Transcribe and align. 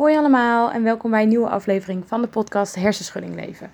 Hoi 0.00 0.16
allemaal 0.16 0.70
en 0.70 0.82
welkom 0.82 1.10
bij 1.10 1.22
een 1.22 1.28
nieuwe 1.28 1.48
aflevering 1.48 2.04
van 2.06 2.22
de 2.22 2.28
podcast 2.28 2.74
Hersenschudding 2.74 3.34
Leven. 3.34 3.70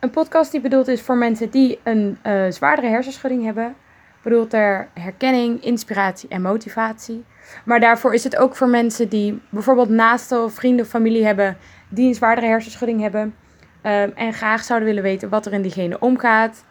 Een 0.00 0.10
podcast 0.10 0.50
die 0.50 0.60
bedoeld 0.60 0.88
is 0.88 1.02
voor 1.02 1.16
mensen 1.16 1.50
die 1.50 1.78
een 1.82 2.18
uh, 2.26 2.44
zwaardere 2.48 2.88
hersenschudding 2.88 3.44
hebben. 3.44 3.74
Bedoeld 4.22 4.50
ter 4.50 4.88
herkenning, 4.94 5.64
inspiratie 5.64 6.28
en 6.28 6.42
motivatie. 6.42 7.24
Maar 7.64 7.80
daarvoor 7.80 8.14
is 8.14 8.24
het 8.24 8.36
ook 8.36 8.56
voor 8.56 8.68
mensen 8.68 9.08
die 9.08 9.40
bijvoorbeeld 9.50 9.88
naasten 9.88 10.44
of 10.44 10.54
vrienden 10.54 10.84
of 10.84 10.90
familie 10.90 11.24
hebben 11.24 11.56
die 11.88 12.08
een 12.08 12.14
zwaardere 12.14 12.46
hersenschudding 12.46 13.00
hebben. 13.00 13.22
Um, 13.22 14.12
en 14.14 14.32
graag 14.32 14.64
zouden 14.64 14.88
willen 14.88 15.02
weten 15.02 15.28
wat 15.28 15.46
er 15.46 15.52
in 15.52 15.62
diegene 15.62 16.00
omgaat. 16.00 16.64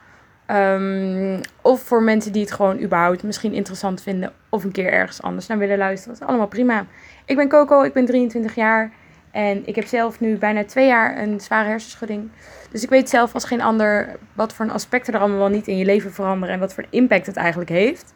Um, 0.51 1.41
of 1.61 1.81
voor 1.81 2.03
mensen 2.03 2.31
die 2.31 2.41
het 2.41 2.51
gewoon 2.51 2.81
überhaupt 2.81 3.23
misschien 3.23 3.53
interessant 3.53 4.01
vinden 4.01 4.33
of 4.49 4.63
een 4.63 4.71
keer 4.71 4.91
ergens 4.91 5.21
anders 5.21 5.47
naar 5.47 5.57
willen 5.57 5.77
luisteren. 5.77 6.13
Dat 6.13 6.21
is 6.21 6.29
allemaal 6.29 6.47
prima. 6.47 6.85
Ik 7.25 7.35
ben 7.35 7.49
Coco, 7.49 7.81
ik 7.81 7.93
ben 7.93 8.05
23 8.05 8.55
jaar 8.55 8.91
en 9.31 9.67
ik 9.67 9.75
heb 9.75 9.85
zelf 9.85 10.19
nu 10.19 10.37
bijna 10.37 10.65
twee 10.65 10.87
jaar 10.87 11.17
een 11.17 11.39
zware 11.39 11.69
hersenschudding. 11.69 12.29
Dus 12.71 12.83
ik 12.83 12.89
weet 12.89 13.09
zelf 13.09 13.33
als 13.33 13.43
geen 13.43 13.61
ander 13.61 14.17
wat 14.33 14.53
voor 14.53 14.71
aspecten 14.71 15.13
er 15.13 15.19
allemaal 15.19 15.37
wel 15.37 15.49
niet 15.49 15.67
in 15.67 15.77
je 15.77 15.85
leven 15.85 16.13
veranderen 16.13 16.53
en 16.53 16.59
wat 16.59 16.73
voor 16.73 16.85
impact 16.89 17.25
het 17.25 17.35
eigenlijk 17.35 17.69
heeft. 17.69 18.13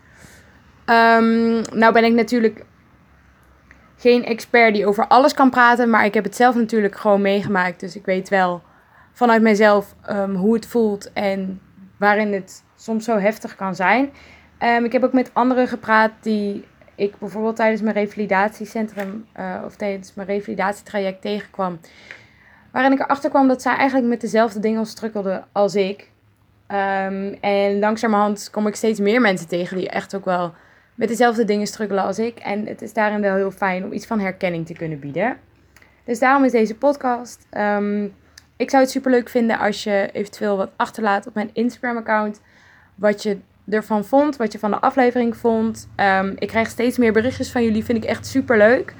Um, 0.85 1.61
nou 1.73 1.93
ben 1.93 2.03
ik 2.03 2.13
natuurlijk 2.13 2.65
geen 3.97 4.25
expert 4.25 4.73
die 4.73 4.85
over 4.85 5.07
alles 5.07 5.33
kan 5.33 5.49
praten, 5.49 5.89
maar 5.89 6.05
ik 6.05 6.13
heb 6.13 6.23
het 6.23 6.35
zelf 6.35 6.55
natuurlijk 6.55 6.95
gewoon 6.95 7.21
meegemaakt. 7.21 7.79
Dus 7.79 7.95
ik 7.95 8.05
weet 8.05 8.29
wel 8.29 8.61
vanuit 9.13 9.41
mezelf 9.41 9.95
um, 10.09 10.35
hoe 10.35 10.53
het 10.53 10.65
voelt 10.65 11.13
en 11.13 11.61
waarin 12.01 12.33
het 12.33 12.63
soms 12.75 13.05
zo 13.05 13.17
heftig 13.17 13.55
kan 13.55 13.75
zijn. 13.75 14.09
Um, 14.59 14.85
ik 14.85 14.91
heb 14.91 15.03
ook 15.03 15.13
met 15.13 15.29
anderen 15.33 15.67
gepraat 15.67 16.11
die 16.21 16.65
ik 16.95 17.17
bijvoorbeeld 17.17 17.55
tijdens 17.55 17.81
mijn 17.81 17.95
revalidatiecentrum 17.95 19.25
uh, 19.39 19.61
of 19.65 19.75
tijdens 19.75 20.13
mijn 20.13 20.27
revalidatietraject 20.27 21.21
tegenkwam. 21.21 21.79
Waarin 22.71 22.91
ik 22.91 22.99
erachter 22.99 23.29
kwam 23.29 23.47
dat 23.47 23.61
zij 23.61 23.75
eigenlijk 23.75 24.09
met 24.09 24.21
dezelfde 24.21 24.59
dingen 24.59 24.85
strukkelden 24.85 25.45
als 25.51 25.75
ik. 25.75 26.09
Um, 26.67 27.33
en 27.41 27.79
langzamerhand 27.79 28.49
kom 28.51 28.67
ik 28.67 28.75
steeds 28.75 28.99
meer 28.99 29.21
mensen 29.21 29.47
tegen 29.47 29.77
die 29.77 29.89
echt 29.89 30.15
ook 30.15 30.25
wel 30.25 30.53
met 30.95 31.07
dezelfde 31.07 31.45
dingen 31.45 31.67
struggelen 31.67 32.03
als 32.03 32.19
ik. 32.19 32.39
En 32.39 32.65
het 32.65 32.81
is 32.81 32.93
daarin 32.93 33.21
wel 33.21 33.35
heel 33.35 33.51
fijn 33.51 33.83
om 33.83 33.93
iets 33.93 34.05
van 34.05 34.19
herkenning 34.19 34.65
te 34.65 34.73
kunnen 34.73 34.99
bieden. 34.99 35.37
Dus 36.05 36.19
daarom 36.19 36.43
is 36.43 36.51
deze 36.51 36.75
podcast. 36.75 37.47
Um, 37.57 38.13
ik 38.61 38.69
zou 38.69 38.83
het 38.83 38.91
super 38.91 39.11
leuk 39.11 39.29
vinden 39.29 39.59
als 39.59 39.83
je 39.83 40.09
eventueel 40.13 40.57
wat 40.57 40.69
achterlaat 40.75 41.27
op 41.27 41.33
mijn 41.33 41.49
Instagram-account. 41.53 42.41
Wat 42.95 43.23
je 43.23 43.37
ervan 43.69 44.05
vond, 44.05 44.35
wat 44.35 44.51
je 44.51 44.59
van 44.59 44.71
de 44.71 44.79
aflevering 44.79 45.37
vond. 45.37 45.87
Um, 45.95 46.35
ik 46.37 46.47
krijg 46.47 46.69
steeds 46.69 46.97
meer 46.97 47.13
berichtjes 47.13 47.51
van 47.51 47.63
jullie, 47.63 47.85
vind 47.85 48.03
ik 48.03 48.09
echt 48.09 48.27
super 48.27 48.57
leuk. 48.57 48.93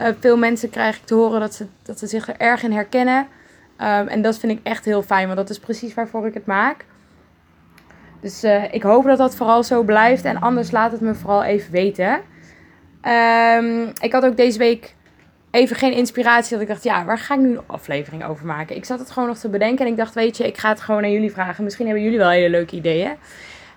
Uh, 0.00 0.08
veel 0.20 0.36
mensen 0.36 0.70
krijg 0.70 0.96
ik 0.96 1.04
te 1.04 1.14
horen 1.14 1.40
dat 1.40 1.54
ze, 1.54 1.66
dat 1.82 1.98
ze 1.98 2.06
zich 2.06 2.28
er 2.28 2.36
erg 2.36 2.62
in 2.62 2.72
herkennen. 2.72 3.18
Um, 3.18 4.08
en 4.08 4.22
dat 4.22 4.38
vind 4.38 4.52
ik 4.52 4.60
echt 4.62 4.84
heel 4.84 5.02
fijn, 5.02 5.24
want 5.24 5.38
dat 5.38 5.50
is 5.50 5.58
precies 5.58 5.94
waarvoor 5.94 6.26
ik 6.26 6.34
het 6.34 6.46
maak. 6.46 6.84
Dus 8.20 8.44
uh, 8.44 8.74
ik 8.74 8.82
hoop 8.82 9.04
dat 9.04 9.18
dat 9.18 9.36
vooral 9.36 9.62
zo 9.62 9.82
blijft. 9.82 10.24
En 10.24 10.40
anders 10.40 10.70
laat 10.70 10.92
het 10.92 11.00
me 11.00 11.14
vooral 11.14 11.44
even 11.44 11.72
weten. 11.72 12.20
Um, 13.58 13.92
ik 14.00 14.12
had 14.12 14.24
ook 14.24 14.36
deze 14.36 14.58
week 14.58 14.94
even 15.52 15.76
geen 15.76 15.92
inspiratie. 15.92 16.52
Dat 16.52 16.60
ik 16.60 16.68
dacht, 16.68 16.84
ja, 16.84 17.04
waar 17.04 17.18
ga 17.18 17.34
ik 17.34 17.40
nu 17.40 17.50
een 17.50 17.60
aflevering 17.66 18.24
over 18.24 18.46
maken? 18.46 18.76
Ik 18.76 18.84
zat 18.84 18.98
het 18.98 19.10
gewoon 19.10 19.28
nog 19.28 19.38
te 19.38 19.48
bedenken. 19.48 19.84
En 19.86 19.90
ik 19.90 19.98
dacht, 19.98 20.14
weet 20.14 20.36
je, 20.36 20.46
ik 20.46 20.58
ga 20.58 20.68
het 20.68 20.80
gewoon 20.80 21.02
aan 21.02 21.12
jullie 21.12 21.32
vragen. 21.32 21.64
Misschien 21.64 21.86
hebben 21.86 22.04
jullie 22.04 22.18
wel 22.18 22.30
hele 22.30 22.50
leuke 22.50 22.76
ideeën. 22.76 23.12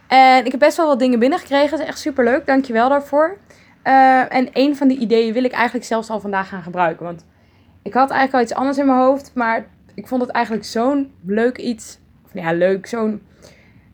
En 0.07 0.45
ik 0.45 0.51
heb 0.51 0.59
best 0.59 0.77
wel 0.77 0.87
wat 0.87 0.99
dingen 0.99 1.19
binnengekregen. 1.19 1.69
Dat 1.69 1.79
is 1.79 1.85
echt 1.85 1.99
super 1.99 2.23
leuk. 2.23 2.45
Dankjewel 2.45 2.89
daarvoor. 2.89 3.37
Uh, 3.83 4.33
en 4.33 4.49
een 4.53 4.75
van 4.75 4.87
die 4.87 4.97
ideeën 4.97 5.33
wil 5.33 5.43
ik 5.43 5.51
eigenlijk 5.51 5.85
zelfs 5.85 6.09
al 6.09 6.19
vandaag 6.19 6.47
gaan 6.47 6.63
gebruiken. 6.63 7.05
Want 7.05 7.25
ik 7.83 7.93
had 7.93 8.09
eigenlijk 8.09 8.33
al 8.33 8.41
iets 8.41 8.59
anders 8.59 8.77
in 8.77 8.85
mijn 8.85 8.99
hoofd. 8.99 9.31
Maar 9.33 9.65
ik 9.93 10.07
vond 10.07 10.21
het 10.21 10.31
eigenlijk 10.31 10.65
zo'n 10.65 11.11
leuk 11.25 11.57
iets. 11.57 11.99
Of 12.25 12.33
nou 12.33 12.47
ja, 12.47 12.53
leuk. 12.53 12.85
Zo'n 12.87 13.21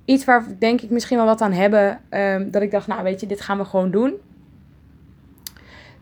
iets 0.05 0.25
waar 0.25 0.45
denk 0.59 0.81
ik 0.81 0.89
misschien 0.89 1.17
wel 1.17 1.25
wat 1.25 1.41
aan 1.41 1.53
hebben. 1.53 1.99
Um, 2.09 2.51
dat 2.51 2.61
ik 2.61 2.71
dacht, 2.71 2.87
nou 2.87 3.03
weet 3.03 3.19
je, 3.19 3.27
dit 3.27 3.41
gaan 3.41 3.57
we 3.57 3.65
gewoon 3.65 3.91
doen. 3.91 4.13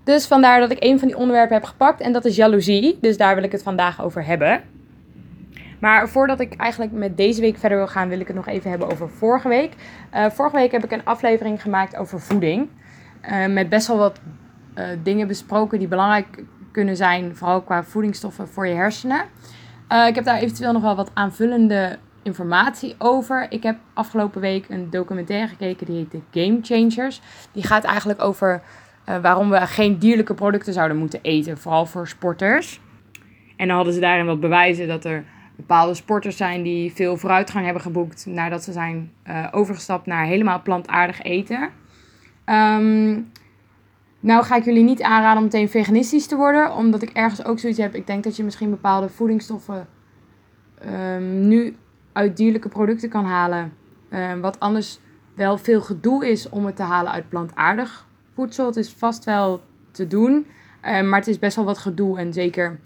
Dus 0.04 0.28
vandaar 0.28 0.60
dat 0.60 0.72
ik 0.72 0.84
een 0.84 1.00
van 1.00 1.08
die 1.08 1.18
onderwerpen 1.18 1.56
heb 1.56 1.66
gepakt. 1.66 2.02
En 2.02 2.14
dat 2.14 2.26
is 2.26 2.36
jaloezie. 2.36 2.98
Dus 3.02 3.18
daar 3.18 3.36
wil 3.36 3.44
ik 3.44 3.52
het 3.52 3.64
vandaag 3.64 4.02
over 4.04 4.26
hebben. 4.26 4.62
Maar 5.80 6.10
voordat 6.10 6.40
ik 6.40 6.56
eigenlijk 6.56 6.92
met 6.92 7.18
deze 7.18 7.42
week 7.42 7.58
verder 7.58 7.78
wil 7.78 7.88
gaan, 7.88 8.10
wil 8.10 8.20
ik 8.20 8.28
het 8.28 8.36
nog 8.36 8.48
even 8.48 8.70
hebben 8.70 8.92
over 8.92 9.10
vorige 9.10 9.48
week. 9.48 9.74
Uh, 10.14 10.30
vorige 10.30 10.56
week 10.56 10.72
heb 10.72 10.84
ik 10.84 10.92
een 10.92 11.06
aflevering 11.06 11.62
gemaakt 11.62 11.96
over 11.96 12.20
voeding. 12.20 12.70
Uh, 13.30 13.46
met 13.46 13.70
best 13.70 13.88
wel 13.88 13.98
wat 13.98 14.20
uh, 14.76 14.86
dingen 15.04 15.28
besproken 15.28 15.80
die 15.80 15.88
belangrijk 15.88 16.44
kunnen 16.72 16.96
zijn, 16.96 17.36
vooral 17.36 17.62
qua 17.62 17.84
voedingsstoffen 17.84 18.48
voor 18.48 18.68
je 18.68 18.76
hersenen. 18.76 19.22
ik 20.08 20.16
heb 20.16 20.24
daar 20.24 20.38
eventueel 20.38 20.72
nog 20.72 20.82
wel 20.82 20.96
wat 20.96 21.12
aanvullende 21.14 21.98
informatie 22.24 22.96
over. 22.98 23.46
Ik 23.50 23.64
heb 23.64 23.78
afgelopen 23.94 24.42
week 24.42 24.66
een 24.70 24.90
documentaire 24.90 25.48
gekeken 25.48 25.86
die 25.86 25.96
heet 25.96 26.10
The 26.10 26.40
Game 26.40 26.60
Changers. 26.62 27.22
Die 27.52 27.64
gaat 27.64 27.84
eigenlijk 27.84 28.22
over 28.22 28.62
waarom 29.22 29.50
we 29.50 29.68
geen 29.68 29.98
dierlijke 29.98 30.34
producten 30.34 30.74
zouden 30.74 30.98
moeten 30.98 31.20
eten, 31.22 31.58
vooral 31.58 31.86
voor 31.86 32.08
sporters. 32.08 32.82
En 33.56 33.68
dan 33.68 33.76
hadden 33.76 33.94
ze 33.94 34.00
daarin 34.00 34.26
wat 34.26 34.40
bewijzen 34.40 34.88
dat 34.88 35.06
er 35.06 35.24
bepaalde 35.56 35.94
sporters 35.94 36.38
zijn 36.38 36.64
die 36.64 36.94
veel 36.94 37.18
vooruitgang 37.18 37.66
hebben 37.66 37.84
geboekt 37.84 38.26
nadat 38.26 38.64
ze 38.64 38.72
zijn 38.72 39.12
uh, 39.28 39.48
overgestapt 39.52 40.06
naar 40.06 40.26
helemaal 40.26 40.62
plantaardig 40.62 41.22
eten. 41.22 41.70
Um, 42.46 43.32
nou 44.20 44.44
ga 44.44 44.56
ik 44.56 44.66
jullie 44.66 44.84
niet 44.84 45.02
aanraden 45.02 45.38
om 45.38 45.44
meteen 45.44 45.70
veganistisch 45.70 46.28
te 46.28 46.36
worden, 46.36 46.76
omdat 46.76 47.02
ik 47.02 47.10
ergens 47.10 47.46
ook 47.46 47.60
zoiets 47.60 47.80
heb. 47.80 47.96
Ik 47.96 48.08
denk 48.08 48.24
dat 48.24 48.36
je 48.36 48.44
misschien 48.44 48.70
bepaalde 48.70 49.10
voedingsstoffen 49.10 49.88
um, 50.86 51.48
nu 51.48 51.76
uit 52.14 52.38
dierlijke 52.38 52.70
producten 52.70 53.10
kan 53.10 53.26
halen. 53.26 53.74
Um, 54.14 54.42
wat 54.42 54.60
anders 54.60 55.00
wel 55.34 55.58
veel 55.58 55.82
gedoe 55.82 56.30
is 56.30 56.50
om 56.50 56.66
het 56.66 56.76
te 56.76 56.84
halen 56.84 57.12
uit 57.12 57.30
plantaardig 57.30 58.08
voedsel. 58.40 58.66
Het 58.66 58.76
is 58.76 58.90
vast 58.90 59.24
wel 59.24 59.62
te 59.92 60.08
doen, 60.08 60.48
maar 60.82 61.20
het 61.20 61.28
is 61.28 61.40
best 61.40 61.56
wel 61.56 61.66
wat 61.66 61.78
gedoe 61.78 62.18
en 62.20 62.34
zeker 62.34 62.80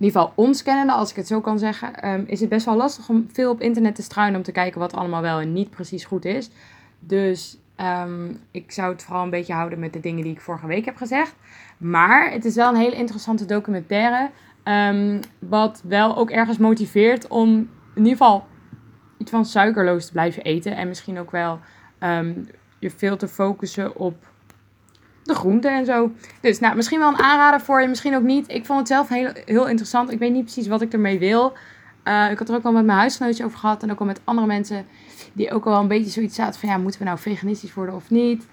in 0.00 0.06
ieder 0.06 0.20
geval 0.20 0.32
ons 0.44 0.62
kennende, 0.62 0.92
als 0.92 1.10
ik 1.10 1.16
het 1.16 1.26
zo 1.26 1.40
kan 1.40 1.58
zeggen, 1.58 2.08
um, 2.08 2.24
is 2.26 2.40
het 2.40 2.48
best 2.48 2.66
wel 2.66 2.76
lastig 2.76 3.08
om 3.08 3.28
veel 3.32 3.50
op 3.50 3.60
internet 3.60 3.94
te 3.94 4.02
struinen 4.02 4.36
om 4.36 4.42
te 4.42 4.52
kijken 4.52 4.80
wat 4.80 4.92
allemaal 4.92 5.22
wel 5.22 5.40
en 5.40 5.52
niet 5.52 5.70
precies 5.70 6.04
goed 6.04 6.24
is. 6.24 6.50
Dus 6.98 7.58
um, 7.76 8.40
ik 8.50 8.72
zou 8.72 8.92
het 8.92 9.02
vooral 9.02 9.22
een 9.22 9.30
beetje 9.30 9.52
houden 9.52 9.78
met 9.78 9.92
de 9.92 10.00
dingen 10.00 10.22
die 10.22 10.32
ik 10.32 10.40
vorige 10.40 10.66
week 10.66 10.84
heb 10.84 10.96
gezegd. 10.96 11.34
Maar 11.78 12.32
het 12.32 12.44
is 12.44 12.54
wel 12.54 12.68
een 12.68 12.80
hele 12.80 12.96
interessante 12.96 13.44
documentaire. 13.44 14.30
Um, 14.64 15.20
wat 15.38 15.82
wel 15.84 16.16
ook 16.16 16.30
ergens 16.30 16.58
motiveert 16.58 17.28
om 17.28 17.48
in 17.94 18.02
ieder 18.04 18.10
geval 18.10 18.46
iets 19.18 19.30
van 19.30 19.44
suikerloos 19.44 20.06
te 20.06 20.12
blijven 20.12 20.42
eten. 20.42 20.76
En 20.76 20.88
misschien 20.88 21.18
ook 21.18 21.30
wel 21.30 21.60
je 22.80 22.90
veel 22.90 23.16
te 23.16 23.28
focussen 23.28 23.96
op 23.96 24.14
de 25.22 25.34
groenten 25.34 25.70
en 25.70 25.84
zo. 25.84 26.10
Dus 26.40 26.58
nou, 26.58 26.76
misschien 26.76 26.98
wel 26.98 27.08
een 27.08 27.18
aanrader 27.18 27.60
voor 27.60 27.80
je, 27.80 27.88
misschien 27.88 28.16
ook 28.16 28.22
niet. 28.22 28.48
Ik 28.48 28.66
vond 28.66 28.78
het 28.78 28.88
zelf 28.88 29.08
heel, 29.08 29.30
heel 29.44 29.68
interessant. 29.68 30.12
Ik 30.12 30.18
weet 30.18 30.32
niet 30.32 30.44
precies 30.44 30.66
wat 30.66 30.82
ik 30.82 30.92
ermee 30.92 31.18
wil. 31.18 31.52
Uh, 32.04 32.30
ik 32.30 32.38
had 32.38 32.48
er 32.48 32.54
ook 32.54 32.64
al 32.64 32.72
met 32.72 32.84
mijn 32.84 32.98
huisgenootje 32.98 33.44
over 33.44 33.58
gehad. 33.58 33.82
En 33.82 33.90
ook 33.90 34.00
al 34.00 34.06
met 34.06 34.20
andere 34.24 34.46
mensen 34.46 34.86
die 35.32 35.52
ook 35.52 35.66
al 35.66 35.80
een 35.80 35.88
beetje 35.88 36.10
zoiets 36.10 36.34
zaten 36.34 36.60
van... 36.60 36.68
Ja, 36.68 36.78
moeten 36.78 37.00
we 37.00 37.06
nou 37.06 37.18
veganistisch 37.18 37.74
worden 37.74 37.94
of 37.94 38.10
niet? 38.10 38.46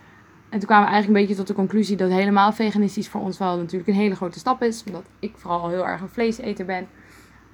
En 0.50 0.60
toen 0.60 0.68
kwamen 0.68 0.86
we 0.86 0.92
eigenlijk 0.92 1.08
een 1.08 1.28
beetje 1.28 1.44
tot 1.44 1.56
de 1.56 1.62
conclusie 1.62 1.98
dat 1.98 2.10
helemaal 2.10 2.52
veganistisch 2.52 3.08
voor 3.08 3.22
ons 3.22 3.38
wel 3.38 3.58
natuurlijk 3.58 3.90
een 3.90 3.96
hele 3.96 4.16
grote 4.16 4.40
stap 4.40 4.64
is. 4.64 4.84
Omdat 4.88 5.04
ik 5.20 5.34
vooral 5.36 5.70
heel 5.70 5.88
erg 5.88 6.02
een 6.02 6.10
vleeseter 6.10 6.66
ben. 6.66 6.88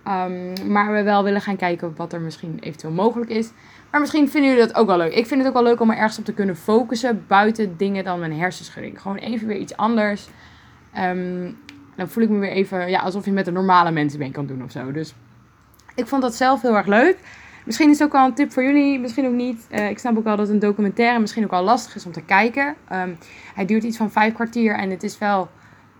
Um, 0.07 0.71
maar 0.71 0.93
we 0.93 1.03
wel 1.03 1.23
willen 1.23 1.41
gaan 1.41 1.55
kijken 1.55 1.93
wat 1.95 2.13
er 2.13 2.21
misschien 2.21 2.57
eventueel 2.59 2.93
mogelijk 2.93 3.31
is. 3.31 3.51
Maar 3.91 3.99
misschien 3.99 4.29
vinden 4.29 4.51
jullie 4.51 4.67
dat 4.67 4.75
ook 4.75 4.87
wel 4.87 4.97
leuk. 4.97 5.13
Ik 5.13 5.27
vind 5.27 5.39
het 5.39 5.47
ook 5.47 5.53
wel 5.53 5.63
leuk 5.63 5.79
om 5.79 5.89
er 5.89 5.97
ergens 5.97 6.17
op 6.17 6.25
te 6.25 6.33
kunnen 6.33 6.55
focussen 6.55 7.23
buiten 7.27 7.77
dingen 7.77 8.03
dan 8.03 8.19
mijn 8.19 8.33
hersenschudding. 8.33 9.01
Gewoon 9.01 9.17
even 9.17 9.47
weer 9.47 9.57
iets 9.57 9.77
anders. 9.77 10.27
Um, 10.97 11.57
dan 11.95 12.09
voel 12.09 12.23
ik 12.23 12.29
me 12.29 12.39
weer 12.39 12.51
even 12.51 12.89
ja, 12.89 12.99
alsof 12.99 13.25
je 13.25 13.31
met 13.31 13.47
een 13.47 13.53
normale 13.53 13.91
mensen 13.91 14.19
mee 14.19 14.31
kan 14.31 14.45
doen 14.45 14.63
of 14.63 14.71
zo. 14.71 14.91
Dus 14.91 15.13
ik 15.95 16.07
vond 16.07 16.21
dat 16.21 16.35
zelf 16.35 16.61
heel 16.61 16.75
erg 16.75 16.87
leuk. 16.87 17.17
Misschien 17.65 17.89
is 17.89 17.99
het 17.99 18.07
ook 18.07 18.13
wel 18.13 18.25
een 18.25 18.33
tip 18.33 18.51
voor 18.51 18.63
jullie, 18.63 18.99
misschien 18.99 19.25
ook 19.25 19.33
niet. 19.33 19.67
Uh, 19.71 19.89
ik 19.89 19.99
snap 19.99 20.17
ook 20.17 20.23
wel 20.23 20.35
dat 20.35 20.49
een 20.49 20.59
documentaire 20.59 21.19
misschien 21.19 21.43
ook 21.43 21.51
wel 21.51 21.63
lastig 21.63 21.95
is 21.95 22.05
om 22.05 22.11
te 22.11 22.21
kijken. 22.21 22.75
Um, 22.93 23.17
hij 23.55 23.65
duurt 23.65 23.83
iets 23.83 23.97
van 23.97 24.11
vijf 24.11 24.33
kwartier 24.33 24.75
en 24.75 24.89
het 24.89 25.03
is 25.03 25.17
wel 25.17 25.49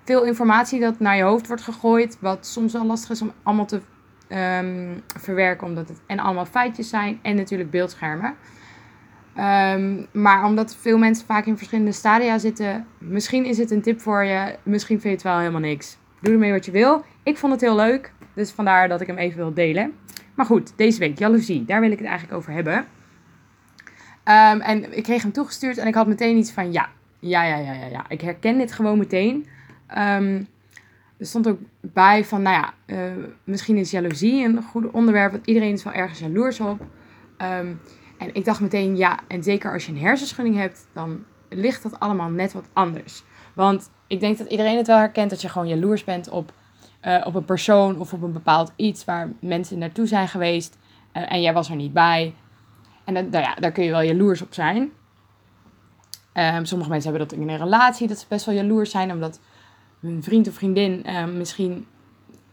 veel 0.04 0.24
informatie 0.24 0.80
dat 0.80 1.00
naar 1.00 1.18
je 1.18 1.24
hoofd 1.24 1.48
wordt 1.48 1.64
gegooid. 1.64 2.18
Wat 2.20 2.46
soms 2.46 2.74
wel 2.74 2.86
lastig 2.86 3.10
is 3.10 3.22
om 3.22 3.32
allemaal 3.44 3.66
te 3.66 3.82
um, 4.34 5.02
verwerken. 5.20 5.68
Omdat 5.68 5.88
het 5.90 6.02
en 6.08 6.20
allemaal 6.20 6.46
feitjes 6.46 6.90
zijn 6.90 7.20
en 7.22 7.36
natuurlijk 7.36 7.72
beeldschermen. 7.72 8.34
Um, 9.38 10.08
maar 10.12 10.46
omdat 10.46 10.76
veel 10.76 10.98
mensen 10.98 11.26
vaak 11.26 11.46
in 11.46 11.58
verschillende 11.58 11.92
stadia 11.92 12.38
zitten, 12.38 12.88
misschien 12.98 13.46
is 13.46 13.58
het 13.58 13.72
een 13.72 13.82
tip 13.82 14.02
voor 14.02 14.24
je. 14.24 14.56
Misschien 14.64 15.02
vind 15.02 15.04
je 15.04 15.10
het 15.10 15.22
wel 15.22 15.38
helemaal 15.38 15.62
niks. 15.62 15.98
Doe 16.22 16.34
ermee 16.34 16.52
wat 16.52 16.66
je 16.66 16.72
wil. 16.72 17.06
Ik 17.24 17.38
vond 17.38 17.52
het 17.52 17.62
heel 17.62 17.76
leuk, 17.76 18.14
dus 18.34 18.52
vandaar 18.52 18.88
dat 18.88 19.02
ik 19.02 19.08
hem 19.08 19.18
even 19.18 19.38
wil 19.38 19.54
delen. 19.54 19.94
Maar 20.36 20.46
goed, 20.46 20.74
deze 20.78 21.00
week, 21.00 21.20
jaloezie, 21.20 21.66
daar 21.66 21.82
wil 21.82 21.92
ik 21.92 21.98
het 21.98 22.08
eigenlijk 22.08 22.38
over 22.38 22.54
hebben. 22.54 22.78
Um, 22.78 24.62
en 24.62 24.98
ik 24.98 25.04
kreeg 25.04 25.22
hem 25.22 25.32
toegestuurd 25.32 25.78
en 25.78 25.88
ik 25.88 25.96
had 25.96 26.08
meteen 26.08 26.38
iets 26.38 26.52
van 26.52 26.72
ja, 26.72 26.90
ja, 27.20 27.44
ja, 27.44 27.58
ja, 27.58 27.74
ja. 27.74 28.06
Ik 28.08 28.22
herken 28.22 28.58
dit 28.58 28.72
gewoon 28.72 28.98
meteen. 28.98 29.48
Er 31.24 31.30
stond 31.30 31.48
ook 31.48 31.60
bij 31.82 32.26
van, 32.26 32.42
nou 32.42 32.56
ja, 32.56 32.74
eh, 32.86 33.12
misschien 33.44 33.78
is 33.78 33.92
jaloezie 33.92 34.46
een 34.46 34.64
goed 34.64 34.92
onderwerp, 34.92 35.32
want 35.32 35.46
iedereen 35.46 35.74
is 35.74 35.84
wel 35.84 35.94
ergens 35.94 36.20
jaloers 36.20 36.60
op. 36.60 36.86
Ehm, 37.38 37.74
en 38.18 38.34
ik 38.34 38.46
dacht 38.46 38.60
meteen, 38.60 38.98
ja, 38.98 39.20
en 39.28 39.44
zeker 39.44 39.74
als 39.74 39.86
je 39.86 39.92
een 39.92 39.98
hersenschudding 39.98 40.58
hebt, 40.58 40.88
dan 40.94 41.24
ligt 41.50 41.84
dat 41.84 42.00
allemaal 42.00 42.30
net 42.30 42.54
wat 42.54 42.70
anders. 42.74 43.24
Want 43.54 43.92
ik 44.08 44.20
denk 44.20 44.38
dat 44.38 44.48
iedereen 44.48 44.78
het 44.78 44.88
wel 44.88 44.98
herkent 44.98 45.30
dat 45.30 45.42
je 45.42 45.50
gewoon 45.50 45.68
jaloers 45.68 46.04
bent 46.04 46.30
op, 46.30 46.54
eh, 47.00 47.22
op 47.26 47.36
een 47.36 47.46
persoon 47.46 48.00
of 48.00 48.14
op 48.14 48.22
een 48.22 48.34
bepaald 48.34 48.72
iets 48.76 49.06
waar 49.06 49.32
mensen 49.40 49.78
naartoe 49.78 50.08
zijn 50.08 50.28
geweest 50.28 50.78
eh, 51.12 51.32
en 51.32 51.42
jij 51.42 51.54
was 51.54 51.70
er 51.70 51.76
niet 51.76 51.94
bij. 51.94 52.34
En 53.04 53.14
dat, 53.14 53.30
nou 53.30 53.44
ja, 53.44 53.56
daar 53.56 53.72
kun 53.72 53.84
je 53.84 53.92
wel 53.92 54.02
jaloers 54.02 54.42
op 54.42 54.54
zijn. 54.54 54.92
Um, 56.34 56.66
sommige 56.66 56.90
mensen 56.90 57.10
hebben 57.10 57.28
dat 57.30 57.40
in 57.40 57.50
een 57.50 57.58
relatie, 57.58 58.08
dat 58.08 58.20
ze 58.20 58.26
best 58.30 58.46
wel 58.46 58.56
jaloers 58.56 58.92
zijn, 58.92 59.12
omdat 59.12 59.40
hun 60.04 60.24
vriend 60.24 60.48
of 60.48 60.54
vriendin 60.54 61.16
um, 61.16 61.38
misschien 61.38 61.86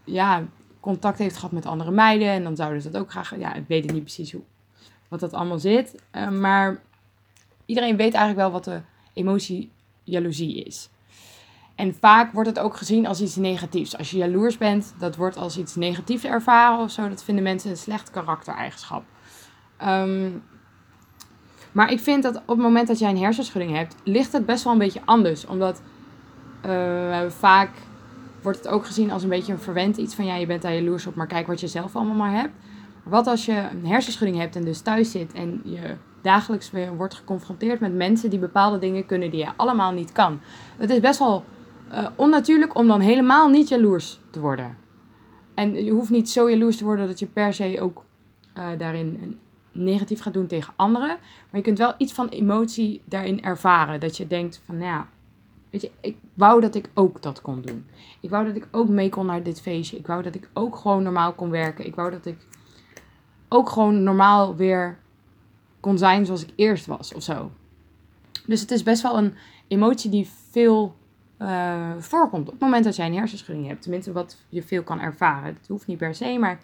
ja, 0.04 0.44
contact 0.80 1.18
heeft 1.18 1.34
gehad 1.34 1.52
met 1.52 1.66
andere 1.66 1.90
meiden. 1.90 2.28
En 2.28 2.42
dan 2.42 2.56
zouden 2.56 2.82
ze 2.82 2.90
dat 2.90 3.00
ook 3.00 3.10
graag. 3.10 3.38
Ja, 3.38 3.54
ik 3.54 3.64
weet 3.68 3.92
niet 3.92 4.02
precies 4.02 4.32
hoe, 4.32 4.42
wat 5.08 5.20
dat 5.20 5.32
allemaal 5.32 5.58
zit. 5.58 6.02
Um, 6.12 6.40
maar 6.40 6.82
iedereen 7.66 7.96
weet 7.96 8.14
eigenlijk 8.14 8.36
wel 8.36 8.50
wat 8.50 8.64
de 8.64 8.80
emotie 9.12 9.70
jaloezie 10.04 10.64
is. 10.64 10.88
En 11.74 11.94
vaak 12.00 12.32
wordt 12.32 12.48
het 12.48 12.58
ook 12.58 12.76
gezien 12.76 13.06
als 13.06 13.20
iets 13.20 13.36
negatiefs. 13.36 13.96
Als 13.96 14.10
je 14.10 14.16
jaloers 14.16 14.58
bent, 14.58 14.94
dat 14.98 15.16
wordt 15.16 15.36
als 15.36 15.58
iets 15.58 15.74
negatiefs 15.74 16.24
ervaren 16.24 16.84
of 16.84 16.90
zo. 16.90 17.08
Dat 17.08 17.24
vinden 17.24 17.44
mensen 17.44 17.70
een 17.70 17.76
slecht 17.76 18.10
karaktereigenschap. 18.10 19.04
Um, 19.84 20.42
maar 21.72 21.92
ik 21.92 22.00
vind 22.00 22.22
dat 22.22 22.36
op 22.36 22.46
het 22.46 22.58
moment 22.58 22.88
dat 22.88 22.98
jij 22.98 23.10
een 23.10 23.18
hersenschudding 23.18 23.76
hebt, 23.76 23.94
ligt 24.04 24.32
het 24.32 24.46
best 24.46 24.64
wel 24.64 24.72
een 24.72 24.78
beetje 24.78 25.00
anders. 25.04 25.46
Omdat 25.46 25.82
vaak 27.28 27.70
wordt 28.42 28.58
het 28.58 28.68
ook 28.68 28.86
gezien 28.86 29.10
als 29.10 29.22
een 29.22 29.28
beetje 29.28 29.52
een 29.52 29.58
verwend 29.58 29.96
iets 29.96 30.14
van 30.14 30.24
ja, 30.24 30.34
je 30.34 30.46
bent 30.46 30.62
daar 30.62 30.74
jaloers 30.74 31.06
op, 31.06 31.14
maar 31.14 31.26
kijk 31.26 31.46
wat 31.46 31.60
je 31.60 31.66
zelf 31.66 31.96
allemaal 31.96 32.14
maar 32.14 32.32
hebt. 32.32 32.54
Wat 33.02 33.26
als 33.26 33.44
je 33.44 33.68
een 33.72 33.86
hersenschudding 33.86 34.38
hebt 34.40 34.56
en 34.56 34.64
dus 34.64 34.80
thuis 34.80 35.10
zit 35.10 35.32
en 35.32 35.60
je 35.64 35.96
dagelijks 36.22 36.70
weer 36.70 36.96
wordt 36.96 37.14
geconfronteerd 37.14 37.80
met 37.80 37.94
mensen 37.94 38.30
die 38.30 38.38
bepaalde 38.38 38.78
dingen 38.78 39.06
kunnen 39.06 39.30
die 39.30 39.40
je 39.40 39.50
allemaal 39.56 39.92
niet 39.92 40.12
kan. 40.12 40.40
Het 40.76 40.90
is 40.90 41.00
best 41.00 41.18
wel 41.18 41.44
uh, 41.92 42.06
onnatuurlijk 42.16 42.74
om 42.74 42.86
dan 42.86 43.00
helemaal 43.00 43.48
niet 43.48 43.68
jaloers 43.68 44.20
te 44.30 44.40
worden. 44.40 44.76
En 45.54 45.84
je 45.84 45.90
hoeft 45.90 46.10
niet 46.10 46.30
zo 46.30 46.50
jaloers 46.50 46.76
te 46.76 46.84
worden 46.84 47.06
dat 47.06 47.18
je 47.18 47.26
per 47.26 47.54
se 47.54 47.80
ook 47.80 48.04
uh, 48.58 48.66
daarin 48.78 49.38
negatief 49.72 50.20
gaat 50.20 50.32
doen 50.32 50.46
tegen 50.46 50.72
anderen. 50.76 51.08
Maar 51.08 51.60
je 51.60 51.62
kunt 51.62 51.78
wel 51.78 51.94
iets 51.96 52.12
van 52.12 52.28
emotie 52.28 53.02
daarin 53.04 53.42
ervaren. 53.42 54.00
Dat 54.00 54.16
je 54.16 54.26
denkt 54.26 54.62
van, 54.66 54.78
nou 54.78 54.90
ja, 54.90 55.08
weet 55.70 55.80
je, 55.80 55.90
ik 56.00 56.16
wou 56.34 56.60
dat 56.60 56.74
ik 56.74 56.90
ook 56.94 57.22
dat 57.22 57.40
kon 57.40 57.62
doen. 57.62 57.86
Ik 58.20 58.30
wou 58.30 58.46
dat 58.46 58.56
ik 58.56 58.68
ook 58.70 58.88
mee 58.88 59.08
kon 59.08 59.26
naar 59.26 59.42
dit 59.42 59.60
feestje. 59.60 59.96
Ik 59.96 60.06
wou 60.06 60.22
dat 60.22 60.34
ik 60.34 60.48
ook 60.52 60.76
gewoon 60.76 61.02
normaal 61.02 61.32
kon 61.32 61.50
werken. 61.50 61.86
Ik 61.86 61.94
wou 61.94 62.10
dat 62.10 62.26
ik 62.26 62.36
ook 63.48 63.68
gewoon 63.68 64.02
normaal 64.02 64.56
weer 64.56 64.98
kon 65.80 65.98
zijn 65.98 66.26
zoals 66.26 66.42
ik 66.42 66.52
eerst 66.56 66.86
was 66.86 67.14
of 67.14 67.22
zo. 67.22 67.50
Dus 68.46 68.60
het 68.60 68.70
is 68.70 68.82
best 68.82 69.02
wel 69.02 69.18
een 69.18 69.34
emotie 69.68 70.10
die 70.10 70.28
veel 70.50 70.94
uh, 71.38 71.90
voorkomt 71.98 72.46
op 72.46 72.52
het 72.52 72.60
moment 72.60 72.84
dat 72.84 72.96
jij 72.96 73.06
een 73.06 73.14
hersenschudding 73.14 73.66
hebt. 73.66 73.82
Tenminste, 73.82 74.12
wat 74.12 74.36
je 74.48 74.62
veel 74.62 74.82
kan 74.82 75.00
ervaren. 75.00 75.54
Het 75.54 75.68
hoeft 75.68 75.86
niet 75.86 75.98
per 75.98 76.14
se, 76.14 76.38
maar 76.38 76.60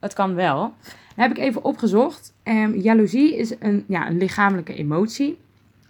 het 0.00 0.12
kan 0.12 0.34
wel. 0.34 0.72
Heb 1.16 1.30
ik 1.30 1.38
even 1.38 1.64
opgezocht. 1.64 2.34
Um, 2.44 2.76
jaloezie 2.76 3.36
is 3.36 3.54
een, 3.58 3.84
ja, 3.88 4.08
een 4.08 4.18
lichamelijke 4.18 4.74
emotie. 4.74 5.38